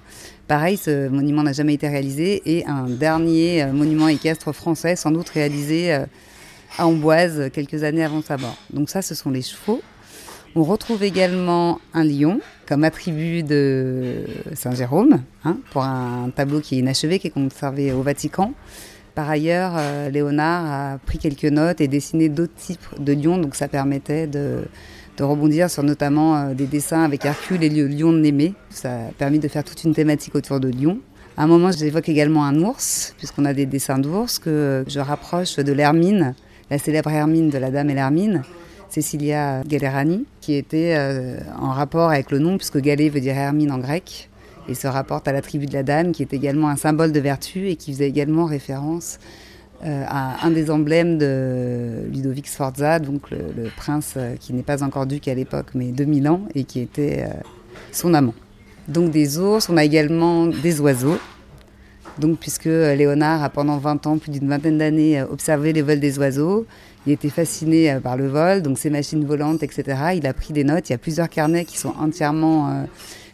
Pareil, 0.48 0.78
ce 0.78 1.10
monument 1.10 1.42
n'a 1.42 1.52
jamais 1.52 1.74
été 1.74 1.88
réalisé. 1.88 2.44
Et 2.46 2.64
un 2.68 2.88
dernier 2.88 3.64
euh, 3.64 3.74
monument 3.74 4.08
équestre 4.08 4.52
français, 4.52 4.96
sans 4.96 5.10
doute 5.10 5.30
réalisé 5.30 5.96
euh, 5.96 6.06
à 6.78 6.86
Amboise 6.86 7.50
quelques 7.52 7.84
années 7.84 8.04
avant 8.04 8.22
sa 8.22 8.38
mort. 8.38 8.58
Donc 8.72 8.92
ça, 8.92 9.02
ce 9.02 9.16
sont 9.16 9.32
les 9.32 9.42
chevaux. 9.42 9.82
On 10.56 10.64
retrouve 10.64 11.02
également 11.04 11.80
un 11.96 12.04
lion 12.04 12.40
comme 12.68 12.84
attribut 12.84 13.42
de 13.42 14.26
Saint-Jérôme, 14.54 15.24
hein, 15.44 15.58
pour 15.72 15.84
un 15.84 16.30
tableau 16.36 16.60
qui 16.60 16.76
est 16.76 16.80
inachevé, 16.80 17.18
qui 17.18 17.28
est 17.28 17.32
conservé 17.32 17.94
au 17.94 18.04
Vatican. 18.04 18.54
Par 19.20 19.30
ailleurs, 19.30 19.74
euh, 19.76 20.10
Léonard 20.10 20.66
a 20.66 20.98
pris 20.98 21.18
quelques 21.18 21.44
notes 21.44 21.82
et 21.82 21.90
dessiné 21.90 22.30
d'autres 22.30 22.56
types 22.56 22.88
de 23.02 23.12
lions, 23.12 23.38
donc 23.38 23.54
ça 23.54 23.68
permettait 23.68 24.28
de, 24.28 24.64
rebondir 25.20 25.70
sur 25.70 25.84
notamment 25.84 26.38
euh, 26.38 26.54
des 26.54 26.68
dessins 26.68 27.04
avec 27.04 27.26
Hercule 27.26 27.62
et 27.62 27.70
le 27.70 27.90
lion 27.90 28.14
de. 28.14 28.54
Ça 28.70 28.94
a 28.94 29.12
permis 29.18 29.40
de 29.40 29.50
faire 29.50 29.66
toute 29.66 29.84
une 29.84 29.94
thématique 29.94 30.36
autour 30.36 30.62
de 30.62 30.70
Lyon. 30.70 31.00
À 31.36 31.44
un 31.44 31.48
moment, 31.48 31.70
j'évoque 31.70 32.08
également 32.08 32.46
un 32.46 32.62
ours, 32.62 33.14
puisqu'on 33.18 33.44
a 33.44 33.54
des 33.54 33.66
dessins 33.66 34.00
d'ours 34.00 34.40
que 34.40 34.86
je 34.88 35.02
rapproche 35.02 35.58
de 35.58 35.74
l'Hermine, 35.74 36.34
la 36.72 36.78
célèbre 36.78 37.12
Hermine 37.12 37.50
de 37.50 37.58
la 37.58 37.72
Dame 37.72 37.90
et 37.90 37.96
l'Hermine, 37.96 38.44
Cecilia 38.90 39.64
Galerani, 39.68 40.28
qui 40.40 40.54
était 40.54 40.96
euh, 40.98 41.40
en 41.60 41.72
rapport 41.72 42.10
avec 42.10 42.32
le 42.32 42.40
nom, 42.40 42.56
puisque 42.56 42.80
Galé 42.80 43.10
veut 43.10 43.20
dire 43.20 43.36
Hermine 43.36 43.74
en 43.74 43.80
grec, 43.80 44.29
et 44.70 44.76
se 44.76 44.88
rapporte 44.88 45.28
à 45.28 45.32
la 45.32 45.42
tribu 45.42 45.66
de 45.66 45.74
la 45.74 45.84
Dame, 45.84 46.12
qui 46.12 46.22
est 46.22 46.34
également 46.34 46.70
un 46.70 46.76
symbole 46.76 47.12
de 47.12 47.20
vertu 47.20 47.68
et 47.70 47.76
qui 47.76 47.92
faisait 47.92 48.08
également 48.08 48.46
référence 48.46 49.20
euh, 49.84 50.04
à 50.08 50.46
un 50.46 50.52
des 50.52 50.70
emblèmes 50.70 51.18
de 51.18 52.04
Ludovic 52.12 52.48
Sforza, 52.48 53.00
donc 53.00 53.32
le, 53.32 53.70
prince 53.78 54.16
euh, 54.18 54.36
qui 54.38 54.52
n'est 54.54 54.64
pas 54.64 54.84
encore 54.84 55.06
duc 55.06 55.28
à 55.30 55.34
l'époque, 55.34 55.68
mais 55.74 55.86
2000 55.86 56.28
ans, 56.28 56.42
et 56.54 56.66
qui 56.66 56.82
était 56.82 57.24
euh, 57.24 57.34
son 57.94 58.14
amant. 58.14 58.34
Donc 58.90 59.12
des 59.12 59.40
ours, 59.40 59.70
on 59.70 59.78
a 59.78 59.84
également 59.86 60.48
des 60.48 60.82
oiseaux. 60.82 61.18
Donc 62.18 62.40
puisque 62.40 62.66
Léonard 62.66 63.42
a 63.42 63.50
pendant 63.50 63.78
20 63.78 64.06
ans, 64.06 64.18
plus 64.18 64.32
d'une 64.32 64.50
vingtaine 64.50 64.78
d'années, 64.78 65.22
observé 65.24 65.72
les 65.72 65.82
vols 65.82 66.02
des 66.02 66.20
oiseaux, 66.20 66.66
il 67.08 67.14
était 67.14 67.30
fasciné 67.30 67.98
par 68.04 68.18
le 68.18 68.28
vol, 68.28 68.62
donc 68.62 68.78
ces 68.78 68.90
machines 68.90 69.24
volantes, 69.24 69.64
etc. 69.64 69.98
Il 70.16 70.28
a 70.28 70.34
pris 70.34 70.52
des 70.52 70.66
notes. 70.66 70.90
Il 70.90 70.92
y 70.92 70.96
a 70.96 70.98
plusieurs 70.98 71.30
carnets 71.30 71.64
qui 71.64 71.78
sont 71.78 71.94
entièrement 71.98 72.84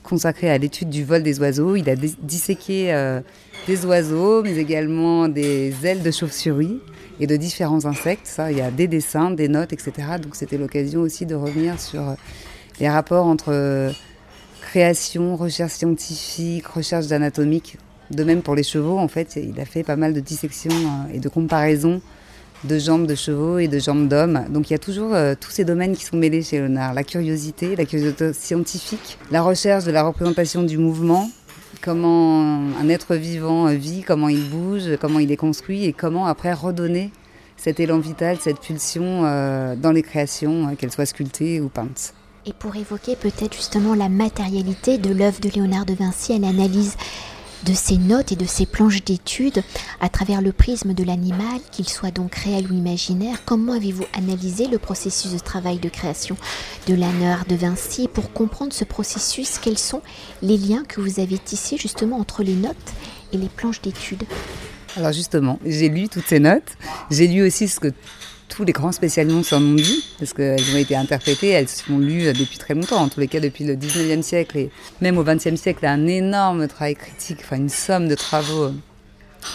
consacrés 0.06 0.50
à 0.50 0.58
l'étude 0.58 0.90
du 0.90 1.04
vol 1.04 1.24
des 1.24 1.40
oiseaux. 1.40 1.76
Il 1.76 1.90
a 1.90 1.96
disséqué 1.96 2.96
des 3.68 3.86
oiseaux, 3.86 4.44
mais 4.44 4.56
également 4.58 5.28
des 5.28 5.74
ailes 5.84 6.04
de 6.04 6.12
chauve-souris 6.12 6.80
et 7.20 7.28
de 7.28 7.36
différents 7.36 7.86
insectes. 7.86 8.28
Ça, 8.28 8.52
il 8.52 8.58
y 8.58 8.62
a 8.62 8.72
des 8.72 8.88
dessins, 8.88 9.32
des 9.32 9.48
notes, 9.48 9.74
etc. 9.74 9.92
Donc 10.22 10.36
c'était 10.36 10.58
l'occasion 10.58 11.02
aussi 11.02 11.26
de 11.26 11.36
revenir 11.36 11.80
sur 11.80 12.16
les 12.80 12.90
rapports 12.90 13.26
entre 13.26 13.92
création, 14.62 15.36
recherche 15.36 15.74
scientifique, 15.74 16.68
recherche 16.68 17.08
d'anatomique. 17.08 17.78
De 18.12 18.24
même 18.24 18.42
pour 18.42 18.56
les 18.56 18.64
chevaux, 18.64 19.00
en 19.00 19.08
fait, 19.08 19.36
il 19.36 19.60
a 19.60 19.66
fait 19.66 19.84
pas 19.84 19.96
mal 19.96 20.14
de 20.14 20.20
dissections 20.20 20.70
et 21.14 21.20
de 21.20 21.30
comparaisons 21.30 22.02
de 22.66 22.80
jambes 22.80 23.08
de 23.08 23.16
chevaux 23.16 23.60
et 23.60 23.68
de 23.68 23.80
jambes 23.80 24.08
d'hommes. 24.08 24.46
Donc 24.50 24.70
il 24.70 24.74
y 24.74 24.76
a 24.76 24.80
toujours 24.80 25.14
euh, 25.14 25.36
tous 25.40 25.52
ces 25.52 25.66
domaines 25.66 25.96
qui 25.96 26.06
sont 26.06 26.18
mêlés 26.18 26.42
chez 26.42 26.58
Léonard. 26.58 26.94
La 26.94 27.04
curiosité, 27.04 27.76
la 27.76 27.86
curiosité 27.86 28.34
scientifique, 28.34 29.18
la 29.32 29.42
recherche 29.42 29.86
de 29.86 29.92
la 29.92 30.04
représentation 30.04 30.64
du 30.64 30.78
mouvement, 30.78 31.30
comment 31.82 32.42
un 32.80 32.90
être 32.90 33.16
vivant 33.16 33.68
vit, 33.68 34.04
comment 34.04 34.30
il 34.30 34.50
bouge, 34.50 34.98
comment 35.00 35.20
il 35.20 35.32
est 35.32 35.38
construit 35.38 35.86
et 35.86 35.94
comment 35.94 36.26
après 36.26 36.54
redonner 36.54 37.12
cet 37.58 37.80
élan 37.80 38.00
vital, 38.00 38.38
cette 38.40 38.60
pulsion 38.60 39.24
euh, 39.26 39.76
dans 39.76 39.92
les 39.92 40.04
créations, 40.04 40.68
euh, 40.68 40.76
qu'elles 40.76 40.92
soient 40.92 41.06
sculptées 41.06 41.62
ou 41.62 41.70
peintes. 41.70 42.14
Et 42.46 42.54
pour 42.54 42.76
évoquer 42.76 43.16
peut-être 43.16 43.56
justement 43.56 43.96
la 43.96 44.10
matérialité 44.10 44.98
de 44.98 45.12
l'œuvre 45.12 45.40
de 45.40 45.50
Léonard 45.50 45.86
de 45.86 45.94
Vinci, 45.94 46.34
elle 46.34 46.44
analyse 46.44 46.96
de 47.66 47.74
ces 47.74 47.98
notes 47.98 48.32
et 48.32 48.36
de 48.36 48.46
ces 48.46 48.66
planches 48.66 49.04
d'études 49.04 49.64
à 50.00 50.10
travers 50.10 50.42
le 50.42 50.52
prisme 50.52 50.94
de 50.94 51.04
l'animal, 51.04 51.60
qu'il 51.72 51.90
soit 51.90 52.12
donc 52.12 52.36
réel 52.36 52.72
ou 52.72 52.76
imaginaire. 52.76 53.44
Comment 53.46 53.74
avez-vous 53.74 54.06
analysé 54.14 54.68
le 54.68 54.78
processus 54.78 55.34
de 55.34 55.40
travail 55.40 55.80
de 55.80 55.90
création 55.90 56.38
de 56.88 56.94
Léonard 56.94 57.46
de 57.46 57.56
Vinci 57.56 58.08
pour 58.08 58.32
comprendre 58.32 58.72
ce 58.72 58.84
processus? 58.84 59.58
Quels 59.58 59.80
sont 59.80 60.02
les 60.42 60.58
liens 60.58 60.84
que 60.88 61.02
vous 61.02 61.20
avez 61.20 61.40
tissés 61.40 61.78
justement 61.78 62.18
entre 62.20 62.44
les 62.44 62.56
notes 62.56 62.76
et 63.34 63.38
les 63.38 63.50
planches 63.50 63.82
d'études? 63.82 64.24
Alors 64.96 65.12
justement, 65.12 65.60
j'ai 65.66 65.90
lu 65.90 66.08
toutes 66.08 66.28
ces 66.28 66.40
notes. 66.40 66.78
J'ai 67.10 67.28
lu 67.28 67.46
aussi 67.46 67.68
ce 67.68 67.80
que 67.80 67.92
tous 68.50 68.64
les 68.64 68.72
grands 68.72 68.92
spécialistes 68.92 69.50
s'en 69.50 69.62
ont 69.62 69.76
dit, 69.76 70.04
parce 70.20 70.34
qu'elles 70.34 70.74
ont 70.74 70.78
été 70.78 70.96
interprétées, 70.96 71.50
elles 71.50 71.68
sont 71.68 71.98
lues 71.98 72.32
depuis 72.34 72.58
très 72.58 72.74
longtemps, 72.74 73.02
en 73.02 73.10
tous 73.10 73.20
les 73.20 73.28
cas 73.28 73.40
depuis 73.40 73.64
le 73.64 73.76
19e 73.76 74.22
siècle, 74.22 74.58
et 74.58 74.70
même 75.02 75.18
au 75.18 75.24
20e 75.24 75.56
siècle, 75.56 75.86
un 75.86 76.08
énorme 76.08 76.68
travail 76.68 76.96
critique, 76.96 77.40
enfin 77.42 77.58
une 77.58 77.70
somme 77.70 78.08
de 78.08 78.16
travaux 78.16 78.72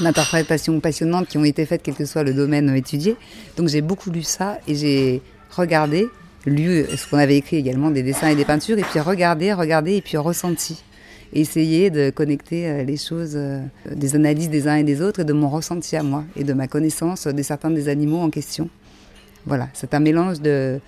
d'interprétation 0.00 0.78
passionnantes 0.80 1.28
qui 1.28 1.38
ont 1.38 1.44
été 1.44 1.66
faites, 1.66 1.82
quel 1.82 1.94
que 1.94 2.04
soit 2.04 2.22
le 2.22 2.34
domaine 2.34 2.74
étudié. 2.74 3.16
Donc 3.56 3.68
j'ai 3.68 3.80
beaucoup 3.80 4.10
lu 4.10 4.22
ça, 4.22 4.58
et 4.66 4.74
j'ai 4.74 5.22
regardé, 5.50 6.08
lu 6.46 6.84
ce 6.96 7.06
qu'on 7.08 7.18
avait 7.18 7.36
écrit 7.36 7.56
également, 7.56 7.90
des 7.90 8.02
dessins 8.02 8.28
et 8.28 8.36
des 8.36 8.44
peintures, 8.44 8.78
et 8.78 8.84
puis 8.84 9.00
regardé, 9.00 9.52
regardé, 9.52 9.96
et 9.96 10.02
puis 10.02 10.16
ressenti 10.16 10.82
essayer 11.32 11.90
de 11.90 12.10
connecter 12.10 12.66
euh, 12.68 12.82
les 12.82 12.96
choses, 12.96 13.34
euh, 13.34 13.60
des 13.90 14.14
analyses 14.14 14.50
des 14.50 14.68
uns 14.68 14.76
et 14.76 14.84
des 14.84 15.00
autres 15.00 15.20
et 15.20 15.24
de 15.24 15.32
mon 15.32 15.48
ressenti 15.48 15.96
à 15.96 16.02
moi 16.02 16.24
et 16.36 16.44
de 16.44 16.52
ma 16.52 16.66
connaissance 16.66 17.26
de 17.26 17.42
certains 17.42 17.70
des 17.70 17.88
animaux 17.88 18.18
en 18.18 18.30
question. 18.30 18.68
Voilà, 19.46 19.68
c'est 19.72 19.94
un 19.94 20.00
mélange 20.00 20.40
de, 20.40 20.80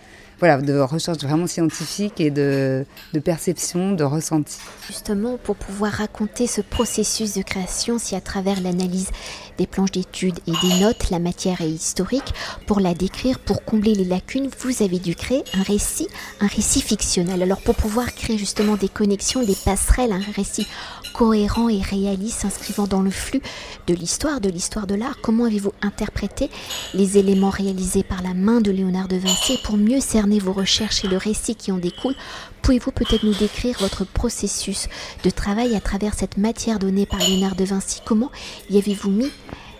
voilà, 0.42 0.58
de 0.58 0.76
recherche 0.78 1.18
vraiment 1.18 1.46
scientifique 1.46 2.20
et 2.20 2.30
de, 2.30 2.84
de, 3.12 3.20
perception, 3.20 3.92
de 3.92 4.02
ressenti. 4.02 4.58
Justement, 4.88 5.38
pour 5.38 5.54
pouvoir 5.54 5.92
raconter 5.92 6.48
ce 6.48 6.60
processus 6.60 7.34
de 7.34 7.42
création, 7.42 7.98
si 7.98 8.16
à 8.16 8.20
travers 8.20 8.60
l'analyse 8.60 9.10
des 9.56 9.68
planches 9.68 9.92
d'études 9.92 10.40
et 10.48 10.52
des 10.66 10.80
notes, 10.80 11.10
la 11.10 11.20
matière 11.20 11.60
est 11.60 11.70
historique, 11.70 12.34
pour 12.66 12.80
la 12.80 12.92
décrire, 12.92 13.38
pour 13.38 13.64
combler 13.64 13.94
les 13.94 14.04
lacunes, 14.04 14.48
vous 14.58 14.82
avez 14.82 14.98
dû 14.98 15.14
créer 15.14 15.44
un 15.54 15.62
récit, 15.62 16.08
un 16.40 16.48
récit 16.48 16.80
fictionnel. 16.80 17.40
Alors 17.40 17.60
pour 17.60 17.76
pouvoir 17.76 18.12
créer 18.12 18.36
justement 18.36 18.76
des 18.76 18.88
connexions, 18.88 19.44
des 19.44 19.56
passerelles, 19.64 20.12
un 20.12 20.32
récit 20.34 20.66
cohérent 21.12 21.68
et 21.68 21.80
réaliste, 21.80 22.40
s'inscrivant 22.40 22.86
dans 22.86 23.02
le 23.02 23.10
flux 23.10 23.42
de 23.86 23.94
l'histoire, 23.94 24.40
de 24.40 24.48
l'histoire 24.48 24.86
de 24.86 24.94
l'art, 24.94 25.18
comment 25.22 25.44
avez-vous 25.44 25.72
interprété 25.82 26.50
les 26.94 27.18
éléments 27.18 27.50
réalisés 27.50 28.02
par 28.02 28.22
la 28.22 28.34
main 28.34 28.60
de 28.60 28.70
Léonard 28.70 29.08
de 29.08 29.16
Vinci 29.16 29.58
pour 29.62 29.76
mieux 29.76 30.00
cerner 30.00 30.38
vos 30.38 30.52
recherches 30.52 31.04
et 31.04 31.08
le 31.08 31.16
récit 31.16 31.54
qui 31.54 31.70
en 31.72 31.78
découle, 31.78 32.14
pouvez-vous 32.62 32.92
peut-être 32.92 33.24
nous 33.24 33.34
décrire 33.34 33.76
votre 33.80 34.04
processus 34.04 34.88
de 35.24 35.30
travail 35.30 35.74
à 35.74 35.80
travers 35.80 36.14
cette 36.14 36.36
matière 36.36 36.78
donnée 36.78 37.06
par 37.06 37.20
Léonard 37.20 37.54
de 37.54 37.64
Vinci? 37.64 38.00
Comment 38.04 38.30
y 38.70 38.78
avez-vous 38.78 39.10
mis 39.10 39.30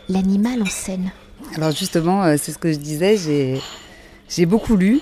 l'animal 0.08 0.62
en 0.62 0.66
scène? 0.66 1.10
Alors 1.54 1.72
justement, 1.72 2.22
euh, 2.24 2.36
c'est 2.40 2.52
ce 2.52 2.58
que 2.58 2.72
je 2.72 2.78
disais, 2.78 3.16
j'ai 4.28 4.46
beaucoup 4.46 4.76
lu, 4.76 5.00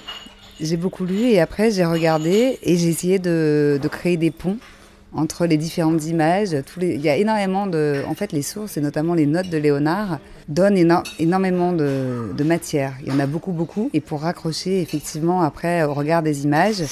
j'ai 0.60 0.76
beaucoup 0.76 1.04
lu 1.04 1.20
et 1.22 1.40
après 1.40 1.70
j'ai 1.70 1.84
regardé 1.84 2.58
et 2.62 2.76
j'ai 2.76 2.88
essayé 2.88 3.18
de, 3.18 3.78
de 3.80 3.88
créer 3.88 4.16
des 4.16 4.30
ponts 4.30 4.58
entre 5.12 5.46
les 5.46 5.56
différentes 5.56 6.06
images. 6.06 6.56
Il 6.80 7.00
y 7.00 7.08
a 7.08 7.16
énormément 7.16 7.66
de... 7.66 8.02
En 8.06 8.14
fait, 8.14 8.32
les 8.32 8.42
sources, 8.42 8.76
et 8.76 8.80
notamment 8.80 9.14
les 9.14 9.26
notes 9.26 9.48
de 9.48 9.58
Léonard, 9.58 10.20
donnent 10.48 10.76
énormément 11.18 11.72
de... 11.72 12.44
matière. 12.44 12.94
Il 13.02 13.12
y 13.12 13.12
en 13.12 13.20
a 13.20 13.26
beaucoup, 13.26 13.52
beaucoup. 13.52 13.90
Et 13.92 14.00
pour 14.00 14.22
raccrocher, 14.22 14.80
effectivement, 14.80 15.42
après, 15.42 15.84
au 15.84 15.94
regard 15.94 16.22
des 16.22 16.44
images, 16.44 16.82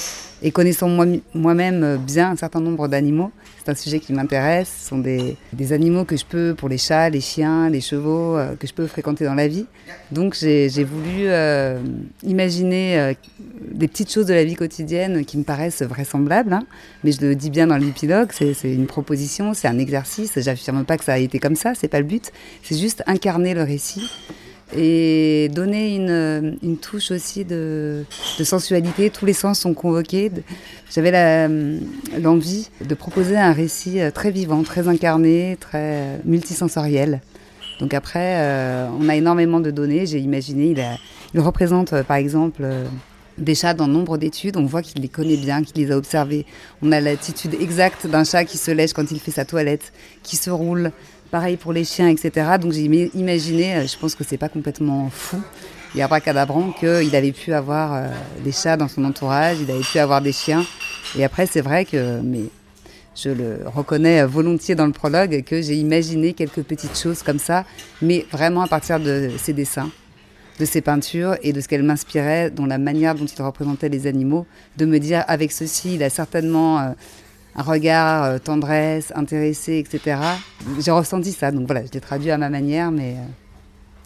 et 0.41 0.51
connaissant 0.51 0.87
moi-même 1.33 1.97
bien 1.97 2.31
un 2.31 2.35
certain 2.35 2.61
nombre 2.61 2.87
d'animaux, 2.87 3.31
c'est 3.63 3.71
un 3.71 3.75
sujet 3.75 3.99
qui 3.99 4.13
m'intéresse. 4.13 4.71
Ce 4.81 4.89
sont 4.89 4.97
des, 4.97 5.35
des, 5.53 5.73
animaux 5.73 6.05
que 6.05 6.15
je 6.15 6.25
peux, 6.25 6.55
pour 6.55 6.69
les 6.69 6.77
chats, 6.77 7.09
les 7.09 7.19
chiens, 7.21 7.69
les 7.69 7.81
chevaux, 7.81 8.37
euh, 8.37 8.55
que 8.55 8.67
je 8.67 8.73
peux 8.73 8.87
fréquenter 8.87 9.25
dans 9.25 9.35
la 9.35 9.47
vie. 9.47 9.65
Donc 10.11 10.35
j'ai 10.35 10.83
voulu 10.83 11.25
euh, 11.25 11.79
imaginer 12.23 12.99
euh, 12.99 13.13
des 13.71 13.87
petites 13.87 14.11
choses 14.11 14.27
de 14.27 14.33
la 14.33 14.43
vie 14.43 14.55
quotidienne 14.55 15.25
qui 15.25 15.37
me 15.37 15.43
paraissent 15.43 15.81
vraisemblables. 15.81 16.53
Hein. 16.53 16.65
Mais 17.03 17.11
je 17.11 17.21
le 17.21 17.35
dis 17.35 17.49
bien 17.49 17.67
dans 17.67 17.77
l'épilogue, 17.77 18.29
c'est 18.31 18.53
une 18.63 18.87
proposition, 18.87 19.53
c'est 19.53 19.67
un 19.67 19.77
exercice. 19.77 20.33
J'affirme 20.37 20.85
pas 20.85 20.97
que 20.97 21.03
ça 21.03 21.13
a 21.13 21.17
été 21.17 21.39
comme 21.39 21.55
ça, 21.55 21.73
c'est 21.75 21.87
pas 21.87 21.99
le 21.99 22.05
but. 22.05 22.31
C'est 22.63 22.77
juste 22.77 23.03
incarner 23.07 23.38
le 23.39 23.63
récit 23.63 24.09
et 24.75 25.49
donner 25.53 25.95
une, 25.95 26.57
une 26.61 26.77
touche 26.77 27.11
aussi 27.11 27.43
de, 27.43 28.05
sensualité. 28.43 29.09
Tous 29.09 29.25
les 29.25 29.33
sens 29.33 29.59
sont 29.59 29.73
convoqués. 29.73 30.31
J'avais 30.93 31.47
l'envie 32.19 32.69
de 32.81 32.95
proposer 32.95 33.37
un 33.37 33.51
récit 33.51 33.99
euh, 33.99 34.11
très 34.11 34.31
vivant, 34.31 34.63
très 34.63 34.87
incarné, 34.87 35.57
très 35.59 36.19
multisensoriel. 36.25 37.21
Donc 37.79 37.93
après, 37.93 38.35
euh, 38.39 38.87
on 38.99 39.09
a 39.09 39.15
énormément 39.15 39.59
de 39.59 39.71
données. 39.71 40.05
J'ai 40.05 40.19
imaginé, 40.19 40.75
il 41.33 41.39
représente 41.39 41.93
euh, 41.93 42.03
par 42.03 42.17
exemple 42.17 42.63
des 43.39 43.55
chats 43.55 43.73
dans 43.73 43.87
nombre 43.87 44.17
d'études. 44.17 44.57
On 44.57 44.65
voit 44.65 44.81
qu'il 44.81 45.01
les 45.01 45.07
connaît 45.07 45.37
bien, 45.37 45.63
qu'il 45.63 45.83
les 45.83 45.91
a 45.91 45.97
observés. 45.97 46.45
On 46.81 46.91
a 46.91 46.99
l'attitude 46.99 47.55
exacte 47.59 48.05
d'un 48.05 48.23
chat 48.23 48.45
qui 48.45 48.57
se 48.57 48.69
lèche 48.69 48.93
quand 48.93 49.09
il 49.11 49.19
fait 49.19 49.31
sa 49.31 49.45
toilette, 49.45 49.93
qui 50.23 50.35
se 50.35 50.49
roule, 50.49 50.91
Pareil 51.31 51.57
pour 51.57 51.73
les 51.73 51.83
chiens, 51.83 52.09
etc. 52.09 52.57
Donc 52.59 52.71
j'ai 52.71 52.85
imaginé, 53.13 53.75
euh, 53.75 53.87
je 53.87 53.97
pense 53.97 54.15
que 54.15 54.23
c'est 54.23 54.37
pas 54.37 54.49
complètement 54.49 55.09
fou, 55.11 55.39
il 55.93 55.99
y 55.99 56.01
a 56.01 56.05
abracadabrant 56.05 56.71
qu'il 56.71 57.15
avait 57.15 57.31
pu 57.31 57.53
avoir 57.53 57.93
euh, 57.93 58.07
des 58.43 58.51
chats 58.51 58.77
dans 58.77 58.87
son 58.87 59.03
entourage, 59.05 59.57
il 59.61 59.69
avait 59.69 59.83
pu 59.83 59.99
avoir 59.99 60.21
des 60.21 60.31
chiens. 60.31 60.65
Et 61.17 61.23
après, 61.23 61.45
c'est 61.45 61.61
vrai 61.61 61.85
que, 61.85 62.19
mais 62.21 62.45
je 63.15 63.29
le 63.29 63.59
reconnais 63.65 64.25
volontiers 64.25 64.73
dans 64.73 64.87
le 64.87 64.91
prologue, 64.91 65.43
que 65.43 65.61
j'ai 65.61 65.75
imaginé 65.75 66.33
quelques 66.33 66.63
petites 66.63 66.97
choses 66.97 67.21
comme 67.21 67.39
ça, 67.39 67.63
mais 68.01 68.25
vraiment 68.31 68.61
à 68.61 68.67
partir 68.67 68.99
de 68.99 69.29
ses 69.37 69.53
dessins, 69.53 69.91
de 70.59 70.65
ses 70.65 70.81
peintures 70.81 71.35
et 71.43 71.53
de 71.53 71.61
ce 71.61 71.67
qu'elle 71.67 71.83
m'inspirait, 71.83 72.49
dont 72.49 72.65
la 72.65 72.77
manière 72.77 73.15
dont 73.15 73.25
il 73.25 73.41
représentait 73.41 73.89
les 73.89 74.07
animaux, 74.07 74.45
de 74.77 74.85
me 74.85 74.99
dire 74.99 75.23
avec 75.27 75.51
ceci, 75.51 75.95
il 75.95 76.03
a 76.03 76.09
certainement 76.09 76.79
euh, 76.79 76.89
un 77.55 77.63
regard, 77.63 78.23
euh, 78.23 78.37
tendresse, 78.37 79.11
intéressé, 79.15 79.77
etc. 79.77 80.19
J'ai 80.79 80.91
ressenti 80.91 81.31
ça, 81.31 81.51
donc 81.51 81.65
voilà, 81.65 81.85
je 81.85 81.91
l'ai 81.91 81.99
traduit 81.99 82.31
à 82.31 82.37
ma 82.37 82.49
manière, 82.49 82.91
mais 82.91 83.13
euh, 83.13 83.25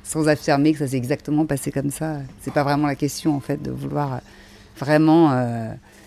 sans 0.04 0.28
affirmer 0.28 0.74
que 0.74 0.80
ça 0.80 0.88
s'est 0.88 0.98
exactement 0.98 1.46
passé 1.46 1.72
comme 1.72 1.92
ça. 1.92 2.18
C'est 2.42 2.54
pas 2.54 2.64
vraiment 2.64 2.88
la 2.88 2.96
question 2.96 3.36
en 3.36 3.40
fait 3.40 3.62
de 3.62 3.72
vouloir 3.72 4.14
euh, 4.14 4.18
vraiment 4.80 5.32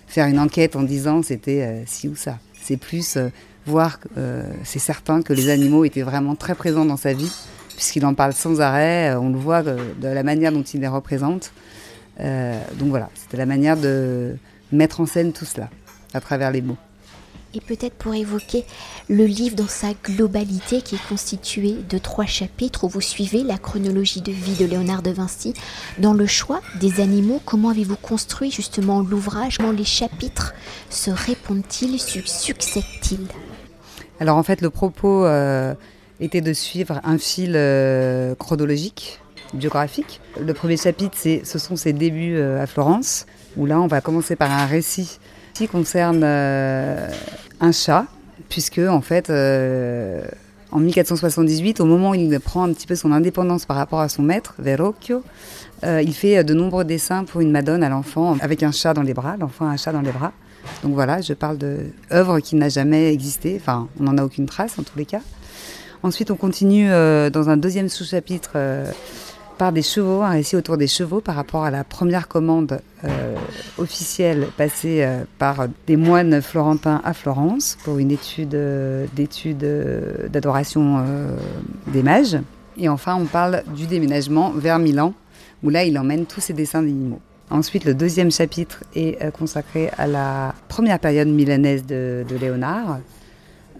faire 0.09 0.27
une 0.27 0.41
enquête 0.41 0.75
en 0.75 0.83
disant 0.83 1.23
c'était 1.23 1.85
ci 1.87 2.09
ou 2.09 2.17
ça. 2.17 2.39
C'est 2.61 2.77
plus 2.77 3.17
voir, 3.65 4.01
c'est 4.65 4.81
certain 4.81 5.23
que 5.23 5.33
les 5.33 5.51
animaux 5.51 5.85
étaient 5.85 6.03
vraiment 6.03 6.35
très 6.35 6.57
présents 6.57 6.85
dans 6.85 6.97
sa 6.97 7.13
vie, 7.13 7.31
puisqu'il 7.77 8.05
en 8.05 8.15
parle 8.15 8.33
sans 8.33 8.61
arrêt, 8.61 9.15
on 9.15 9.31
le 9.31 9.39
voit 9.39 9.63
de 9.63 9.77
la 10.03 10.23
manière 10.25 10.51
dont 10.51 10.65
il 10.65 10.81
les 10.81 10.89
représente. 10.89 11.53
donc 12.19 12.89
voilà, 12.89 13.09
c'était 13.15 13.37
la 13.37 13.47
manière 13.47 13.77
de 13.77 14.37
mettre 14.73 15.01
en 15.01 15.07
scène 15.07 15.33
tout 15.33 15.45
cela 15.45 15.71
à 16.13 16.21
travers 16.21 16.51
les 16.51 16.61
mots 16.61 16.77
et 17.57 17.61
peut-être 17.61 17.95
pour 17.95 18.15
évoquer 18.15 18.65
le 19.09 19.25
livre 19.25 19.57
dans 19.57 19.67
sa 19.67 19.89
globalité 20.05 20.83
qui 20.83 20.97
est 20.97 21.09
constitué 21.09 21.77
de 21.89 21.99
trois 21.99 22.27
chapitres 22.27 22.85
où 22.85 22.89
vous 22.89 23.01
suivez 23.01 23.43
la 23.43 23.59
chronologie 23.59 24.21
de 24.21 24.33
vie 24.33 24.55
de 24.55 24.67
Léonard 24.67 25.03
de 25.03 25.11
Vinci. 25.11 25.55
Dans 25.99 26.13
le 26.13 26.27
choix 26.27 26.61
des 26.81 27.01
animaux, 27.01 27.41
comment 27.45 27.71
avez-vous 27.71 27.97
construit 27.97 28.51
justement 28.51 29.01
l'ouvrage? 29.01 29.57
Comment 29.57 29.73
les 29.73 29.85
chapitres 29.85 30.55
se 30.91 31.11
répondent-ils, 31.11 31.99
succèdent-ils? 31.99 33.27
Alors 34.21 34.37
en 34.37 34.43
fait, 34.43 34.61
le 34.61 34.71
propos 34.71 35.25
euh, 35.25 35.75
était 36.21 36.41
de 36.41 36.53
suivre 36.53 37.01
un 37.05 37.19
fil 37.19 37.53
euh, 37.55 38.35
chronologique 38.35 39.21
biographique. 39.55 40.21
Le 40.41 40.53
premier 40.55 40.77
chapitre, 40.77 41.17
ce 41.17 41.59
sont 41.59 41.77
ses 41.77 41.93
débuts 41.93 42.37
euh, 42.37 42.63
à 42.63 42.67
Florence, 42.67 43.27
où 43.57 43.65
là, 43.65 43.81
on 43.81 43.87
va 43.87 44.01
commencer 44.01 44.37
par 44.37 44.51
un 44.51 44.67
récit 44.67 45.19
qui 45.55 45.69
concerne 45.69 46.23
un 47.61 47.73
chat, 47.73 48.07
puisque 48.49 48.79
en 48.79 49.01
fait, 49.01 49.31
euh, 49.31 50.25
en 50.71 50.81
1478, 50.81 51.81
au 51.81 51.85
moment 51.85 52.11
où 52.11 52.15
il 52.15 52.41
prend 52.41 52.65
un 52.65 52.73
petit 52.73 52.87
peu 52.87 52.95
son 52.95 53.13
indépendance 53.13 53.65
par 53.65 53.77
rapport 53.77 54.01
à 54.01 54.09
son 54.09 54.23
maître, 54.23 54.55
Verrocchio, 54.59 55.23
euh, 55.85 56.03
il 56.03 56.15
fait 56.15 56.43
de 56.45 56.55
nombreux 56.55 56.85
dessins 56.85 57.25
pour 57.25 57.41
une 57.41 57.51
madone 57.51 57.83
à 57.83 57.89
l'enfant 57.89 58.37
avec 58.41 58.63
un 58.63 58.73
chat 58.73 58.95
dans 58.95 59.03
les 59.03 59.15
bras, 59.15 59.37
l'enfant 59.39 59.67
a 59.67 59.71
un 59.71 59.77
chat 59.77 59.93
dans 59.93 60.01
les 60.01 60.13
bras. 60.13 60.33
Donc 60.83 60.95
voilà, 60.95 61.21
je 61.21 61.33
parle 61.33 61.59
d'œuvre 61.59 62.41
qui 62.41 62.57
n'a 62.57 62.69
jamais 62.69 63.13
existé, 63.13 63.57
enfin 63.61 63.89
on 64.01 64.05
n'en 64.05 64.19
a 64.19 64.25
aucune 64.25 64.47
trace 64.47 64.79
en 64.79 64.83
tous 64.83 64.99
les 64.99 65.07
cas. 65.07 65.21
Ensuite 66.03 66.31
on 66.31 66.37
continue 66.37 66.89
dans 66.89 67.49
un 67.49 67.57
deuxième 67.57 67.89
sous-chapitre 67.89 68.57
par 69.57 69.73
des 69.73 69.83
chevaux, 69.83 70.23
un 70.23 70.31
récit 70.31 70.57
autour 70.57 70.77
des 70.77 70.87
chevaux 70.87 71.21
par 71.21 71.35
rapport 71.35 71.65
à 71.65 71.71
la 71.71 71.85
première 71.85 72.29
commande 72.29 72.81
euh, 73.05 73.37
officielle 73.79 74.49
passée 74.57 75.03
euh, 75.03 75.25
par 75.39 75.67
des 75.87 75.97
moines 75.97 76.43
florentins 76.43 77.01
à 77.05 77.15
Florence 77.15 77.79
pour 77.85 77.99
une 77.99 78.11
étude 78.11 78.55
euh, 78.55 79.07
d'adoration 80.29 81.05
des 81.87 82.03
mages. 82.03 82.39
Et 82.77 82.89
enfin, 82.89 83.17
on 83.17 83.25
parle 83.25 83.63
du 83.75 83.87
déménagement 83.87 84.51
vers 84.51 84.79
Milan, 84.79 85.15
où 85.63 85.71
là, 85.71 85.85
il 85.85 85.99
emmène 85.99 86.27
tous 86.27 86.41
ses 86.41 86.53
dessins 86.53 86.83
d'animaux. 86.83 87.21
Ensuite, 87.49 87.85
le 87.85 87.95
deuxième 87.95 88.31
chapitre 88.31 88.83
est 88.95 89.33
consacré 89.33 89.91
à 89.97 90.07
la 90.07 90.55
première 90.69 90.99
période 90.99 91.29
milanaise 91.29 91.87
de, 91.87 92.25
de 92.29 92.37
Léonard. 92.37 92.99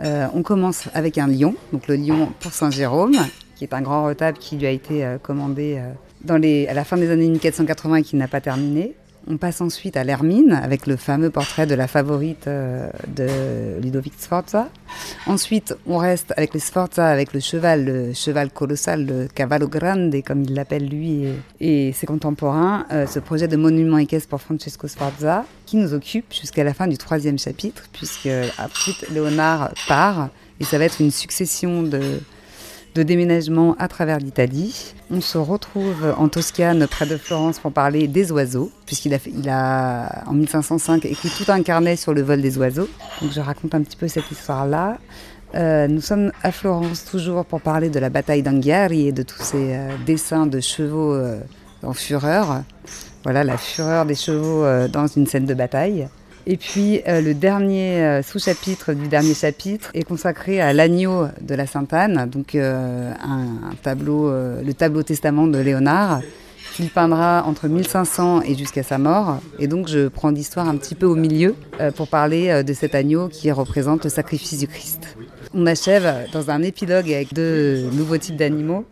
on 0.01 0.43
commence 0.43 0.85
avec 0.95 1.19
un 1.19 1.27
lion, 1.27 1.55
donc 1.73 1.89
le 1.89 1.97
lion 1.97 2.33
pour 2.41 2.53
Saint 2.53 2.71
Jérôme, 2.71 3.17
qui 3.57 3.65
est 3.65 3.75
un 3.75 3.83
grand 3.83 4.05
retable 4.05 4.39
qui 4.39 4.57
lui 4.57 4.67
a 4.67 4.71
été 4.71 5.05
euh, 5.05 5.19
commandé 5.19 5.79
euh, 5.79 6.67
à 6.69 6.75
la 6.75 6.85
fin 6.85 6.97
des 6.97 7.11
années 7.11 7.29
1480 7.29 7.97
et 7.97 8.03
qui 8.03 8.17
n'a 8.17 8.29
pas 8.29 8.41
terminé. 8.41 8.95
On 9.29 9.39
passe 9.39 9.61
ensuite 9.61 9.97
à 9.97 10.05
l'Hermine 10.05 10.53
avec 10.53 10.87
le 10.87 10.97
fameux 10.97 11.31
portrait 11.31 11.67
de 11.67 11.75
la 11.75 11.89
favorite 11.89 12.47
euh, 12.47 12.89
de 13.09 13.81
Ludovic 13.83 14.13
Sforza. 14.17 14.69
Ensuite, 15.27 15.75
on 15.89 15.99
reste 15.99 16.33
avec 16.37 16.55
les 16.55 16.61
Sforza, 16.61 17.09
avec 17.09 17.33
le 17.33 17.41
cheval, 17.41 17.85
le 17.85 18.13
cheval 18.13 18.51
colossal, 18.51 19.05
le 19.05 19.27
Cavallo 19.27 19.67
Grande, 19.67 20.15
comme 20.25 20.43
il 20.43 20.55
l'appelle 20.55 20.87
lui 20.87 21.25
et, 21.59 21.93
ses 21.93 22.07
contemporains. 22.07 22.87
ce 23.09 23.19
projet 23.19 23.49
de 23.49 23.57
monument 23.57 23.99
équestre 23.99 24.29
pour 24.29 24.41
Francesco 24.41 24.87
Sforza 24.87 25.45
qui 25.65 25.77
nous 25.77 25.93
occupe 25.93 26.33
jusqu'à 26.33 26.63
la 26.63 26.73
fin 26.73 26.87
du 26.87 26.97
troisième 26.97 27.39
chapitre, 27.39 27.83
puisque 27.93 28.29
ensuite 28.59 29.11
Léonard 29.11 29.73
part 29.89 30.29
et 30.61 30.65
ça 30.65 30.79
va 30.79 30.85
être 30.85 31.01
une 31.01 31.11
succession 31.11 31.83
de, 31.83 32.21
de 32.97 33.03
déménagement 33.03 33.77
à 33.79 33.89
travers 33.89 34.19
l'Italie. 34.19 34.95
On 35.11 35.21
se 35.21 35.37
retrouve 35.37 36.15
en 36.17 36.29
Toscane, 36.29 36.87
près 36.87 37.05
de 37.05 37.19
Florence, 37.19 37.59
pour 37.59 37.71
parler 37.71 38.09
des 38.09 38.33
oiseaux, 38.33 38.71
puisqu'il 38.87 39.15
a, 39.51 40.25
en 40.27 40.33
1505, 40.33 41.05
écrit 41.05 41.29
tout 41.29 41.53
un 41.53 41.63
carnet 41.63 41.97
sur 41.97 42.15
le 42.15 42.23
vol 42.23 42.41
des 42.41 42.57
oiseaux. 42.57 42.89
Donc 43.21 43.33
je 43.33 43.41
raconte 43.41 43.75
un 43.75 43.83
petit 43.83 43.99
peu 43.99 44.09
cette 44.09 44.31
histoire-là. 44.31 44.97
Euh, 45.55 45.87
nous 45.89 46.01
sommes 46.01 46.33
à 46.43 46.53
Florence 46.53 47.05
toujours 47.05 47.45
pour 47.45 47.61
parler 47.61 47.91
de 47.91 47.99
la 47.99 48.09
bataille 48.09 48.43
d'Anghiari 48.43 49.09
et 49.09 49.13
de 49.13 49.23
tous 49.23 49.43
ces 49.43 49.75
euh, 49.75 49.91
dessins 50.07 50.47
de 50.47 50.61
chevaux 50.61 51.13
euh, 51.13 51.39
en 51.83 51.93
fureur. 51.93 52.63
Voilà 53.25 53.45
la 53.45 53.59
fureur 53.59 54.07
des 54.07 54.15
chevaux 54.15 54.65
dans 54.89 55.07
une 55.07 55.27
scène 55.27 55.47
de 55.47 55.55
bataille. 55.55 56.09
Et 56.49 56.57
puis 56.57 57.01
euh, 57.09 57.21
le 57.21 57.35
dernier 57.35 58.01
euh, 58.03 58.23
sous-chapitre 58.23 58.93
du 58.93 59.09
dernier 59.09 59.35
chapitre 59.35 59.91
est 59.95 60.05
consacré 60.05 60.61
à 60.61 60.73
l'agneau 60.73 61.27
de 61.41 61.55
la 61.57 61.67
Sainte-Anne, 61.67 62.29
donc 62.31 62.55
euh, 62.55 63.13
un, 63.21 63.75
tableau, 63.83 64.31
le 64.31 64.73
tableau 64.73 65.03
testament 65.03 65.49
de 65.49 65.59
Léonard 65.59 66.21
qu'il 66.75 66.91
peindra 66.91 67.43
entre 67.47 67.69
1500 67.69 68.43
et 68.43 68.55
jusqu'à 68.55 68.83
sa 68.83 68.99
mort. 68.99 69.41
Et 69.59 69.67
donc 69.67 69.89
je 69.89 70.09
prends 70.09 70.31
l'histoire 70.31 70.69
un 70.69 70.77
petit 70.77 70.95
peu 70.95 71.07
au 71.07 71.15
milieu 71.15 71.55
pour 71.97 72.07
parler 72.07 72.63
de 72.63 72.73
cet 72.75 72.95
agneau 72.95 73.29
qui 73.29 73.51
représente 73.51 74.05
le 74.05 74.11
sacrifice 74.11 74.59
du 74.59 74.69
Christ. 74.69 75.17
On 75.55 75.67
achève 75.67 76.27
dans 76.33 76.51
un 76.51 76.63
épilogue 76.63 77.11
avec 77.11 77.33
deux 77.33 77.89
nouveaux 77.93 78.19
types 78.19 78.37
d'animaux. 78.37 78.85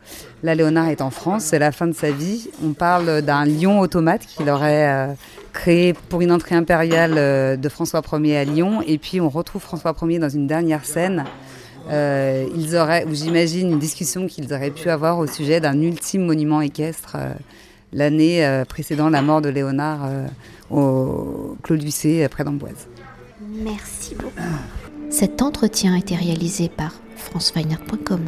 Là, 0.43 0.55
Léonard 0.55 0.89
est 0.89 1.03
en 1.03 1.11
France, 1.11 1.45
c'est 1.45 1.59
la 1.59 1.73
fin 1.73 1.87
de 1.87 1.93
sa 1.93 2.11
vie. 2.11 2.49
On 2.65 2.73
parle 2.73 3.21
d'un 3.21 3.45
lion 3.45 3.81
automate 3.81 4.25
qu'il 4.25 4.49
aurait 4.49 5.15
créé 5.55 5.95
pour 5.95 6.21
une 6.21 6.33
entrée 6.33 6.55
impériale 6.55 7.15
euh, 7.17 7.57
de 7.57 7.69
François 7.71 8.03
Ier 8.13 8.37
à 8.37 8.45
Lyon. 8.45 8.83
Et 8.87 8.99
puis 8.99 9.21
on 9.23 9.31
retrouve 9.31 9.63
François 9.63 9.97
Ier 10.03 10.19
dans 10.19 10.29
une 10.29 10.47
dernière 10.47 10.85
scène. 10.85 11.25
Euh, 11.91 12.47
ils 12.55 12.77
auraient, 12.77 13.07
j'imagine, 13.11 13.73
une 13.73 13.79
discussion 13.79 14.27
qu'ils 14.27 14.53
auraient 14.53 14.71
pu 14.71 14.91
avoir 14.91 15.19
au 15.19 15.27
sujet 15.27 15.61
d'un 15.61 15.81
ultime 15.81 16.27
monument 16.27 16.61
équestre 16.61 17.17
euh, 17.17 17.33
l'année 17.93 18.63
précédant 18.69 19.09
la 19.09 19.23
mort 19.23 19.41
de 19.41 19.49
Léonard 19.49 20.09
au 20.69 21.57
Clos 21.63 21.77
Lucé, 21.77 22.27
près 22.29 22.43
d'Amboise. 22.43 22.89
Merci 23.63 24.17
beaucoup. 24.17 24.33
Cet 25.11 25.43
entretien 25.43 25.95
a 25.95 25.99
été 25.99 26.17
réalisé 26.17 26.69
par 26.69 26.93
franceweiner.com. 27.15 28.27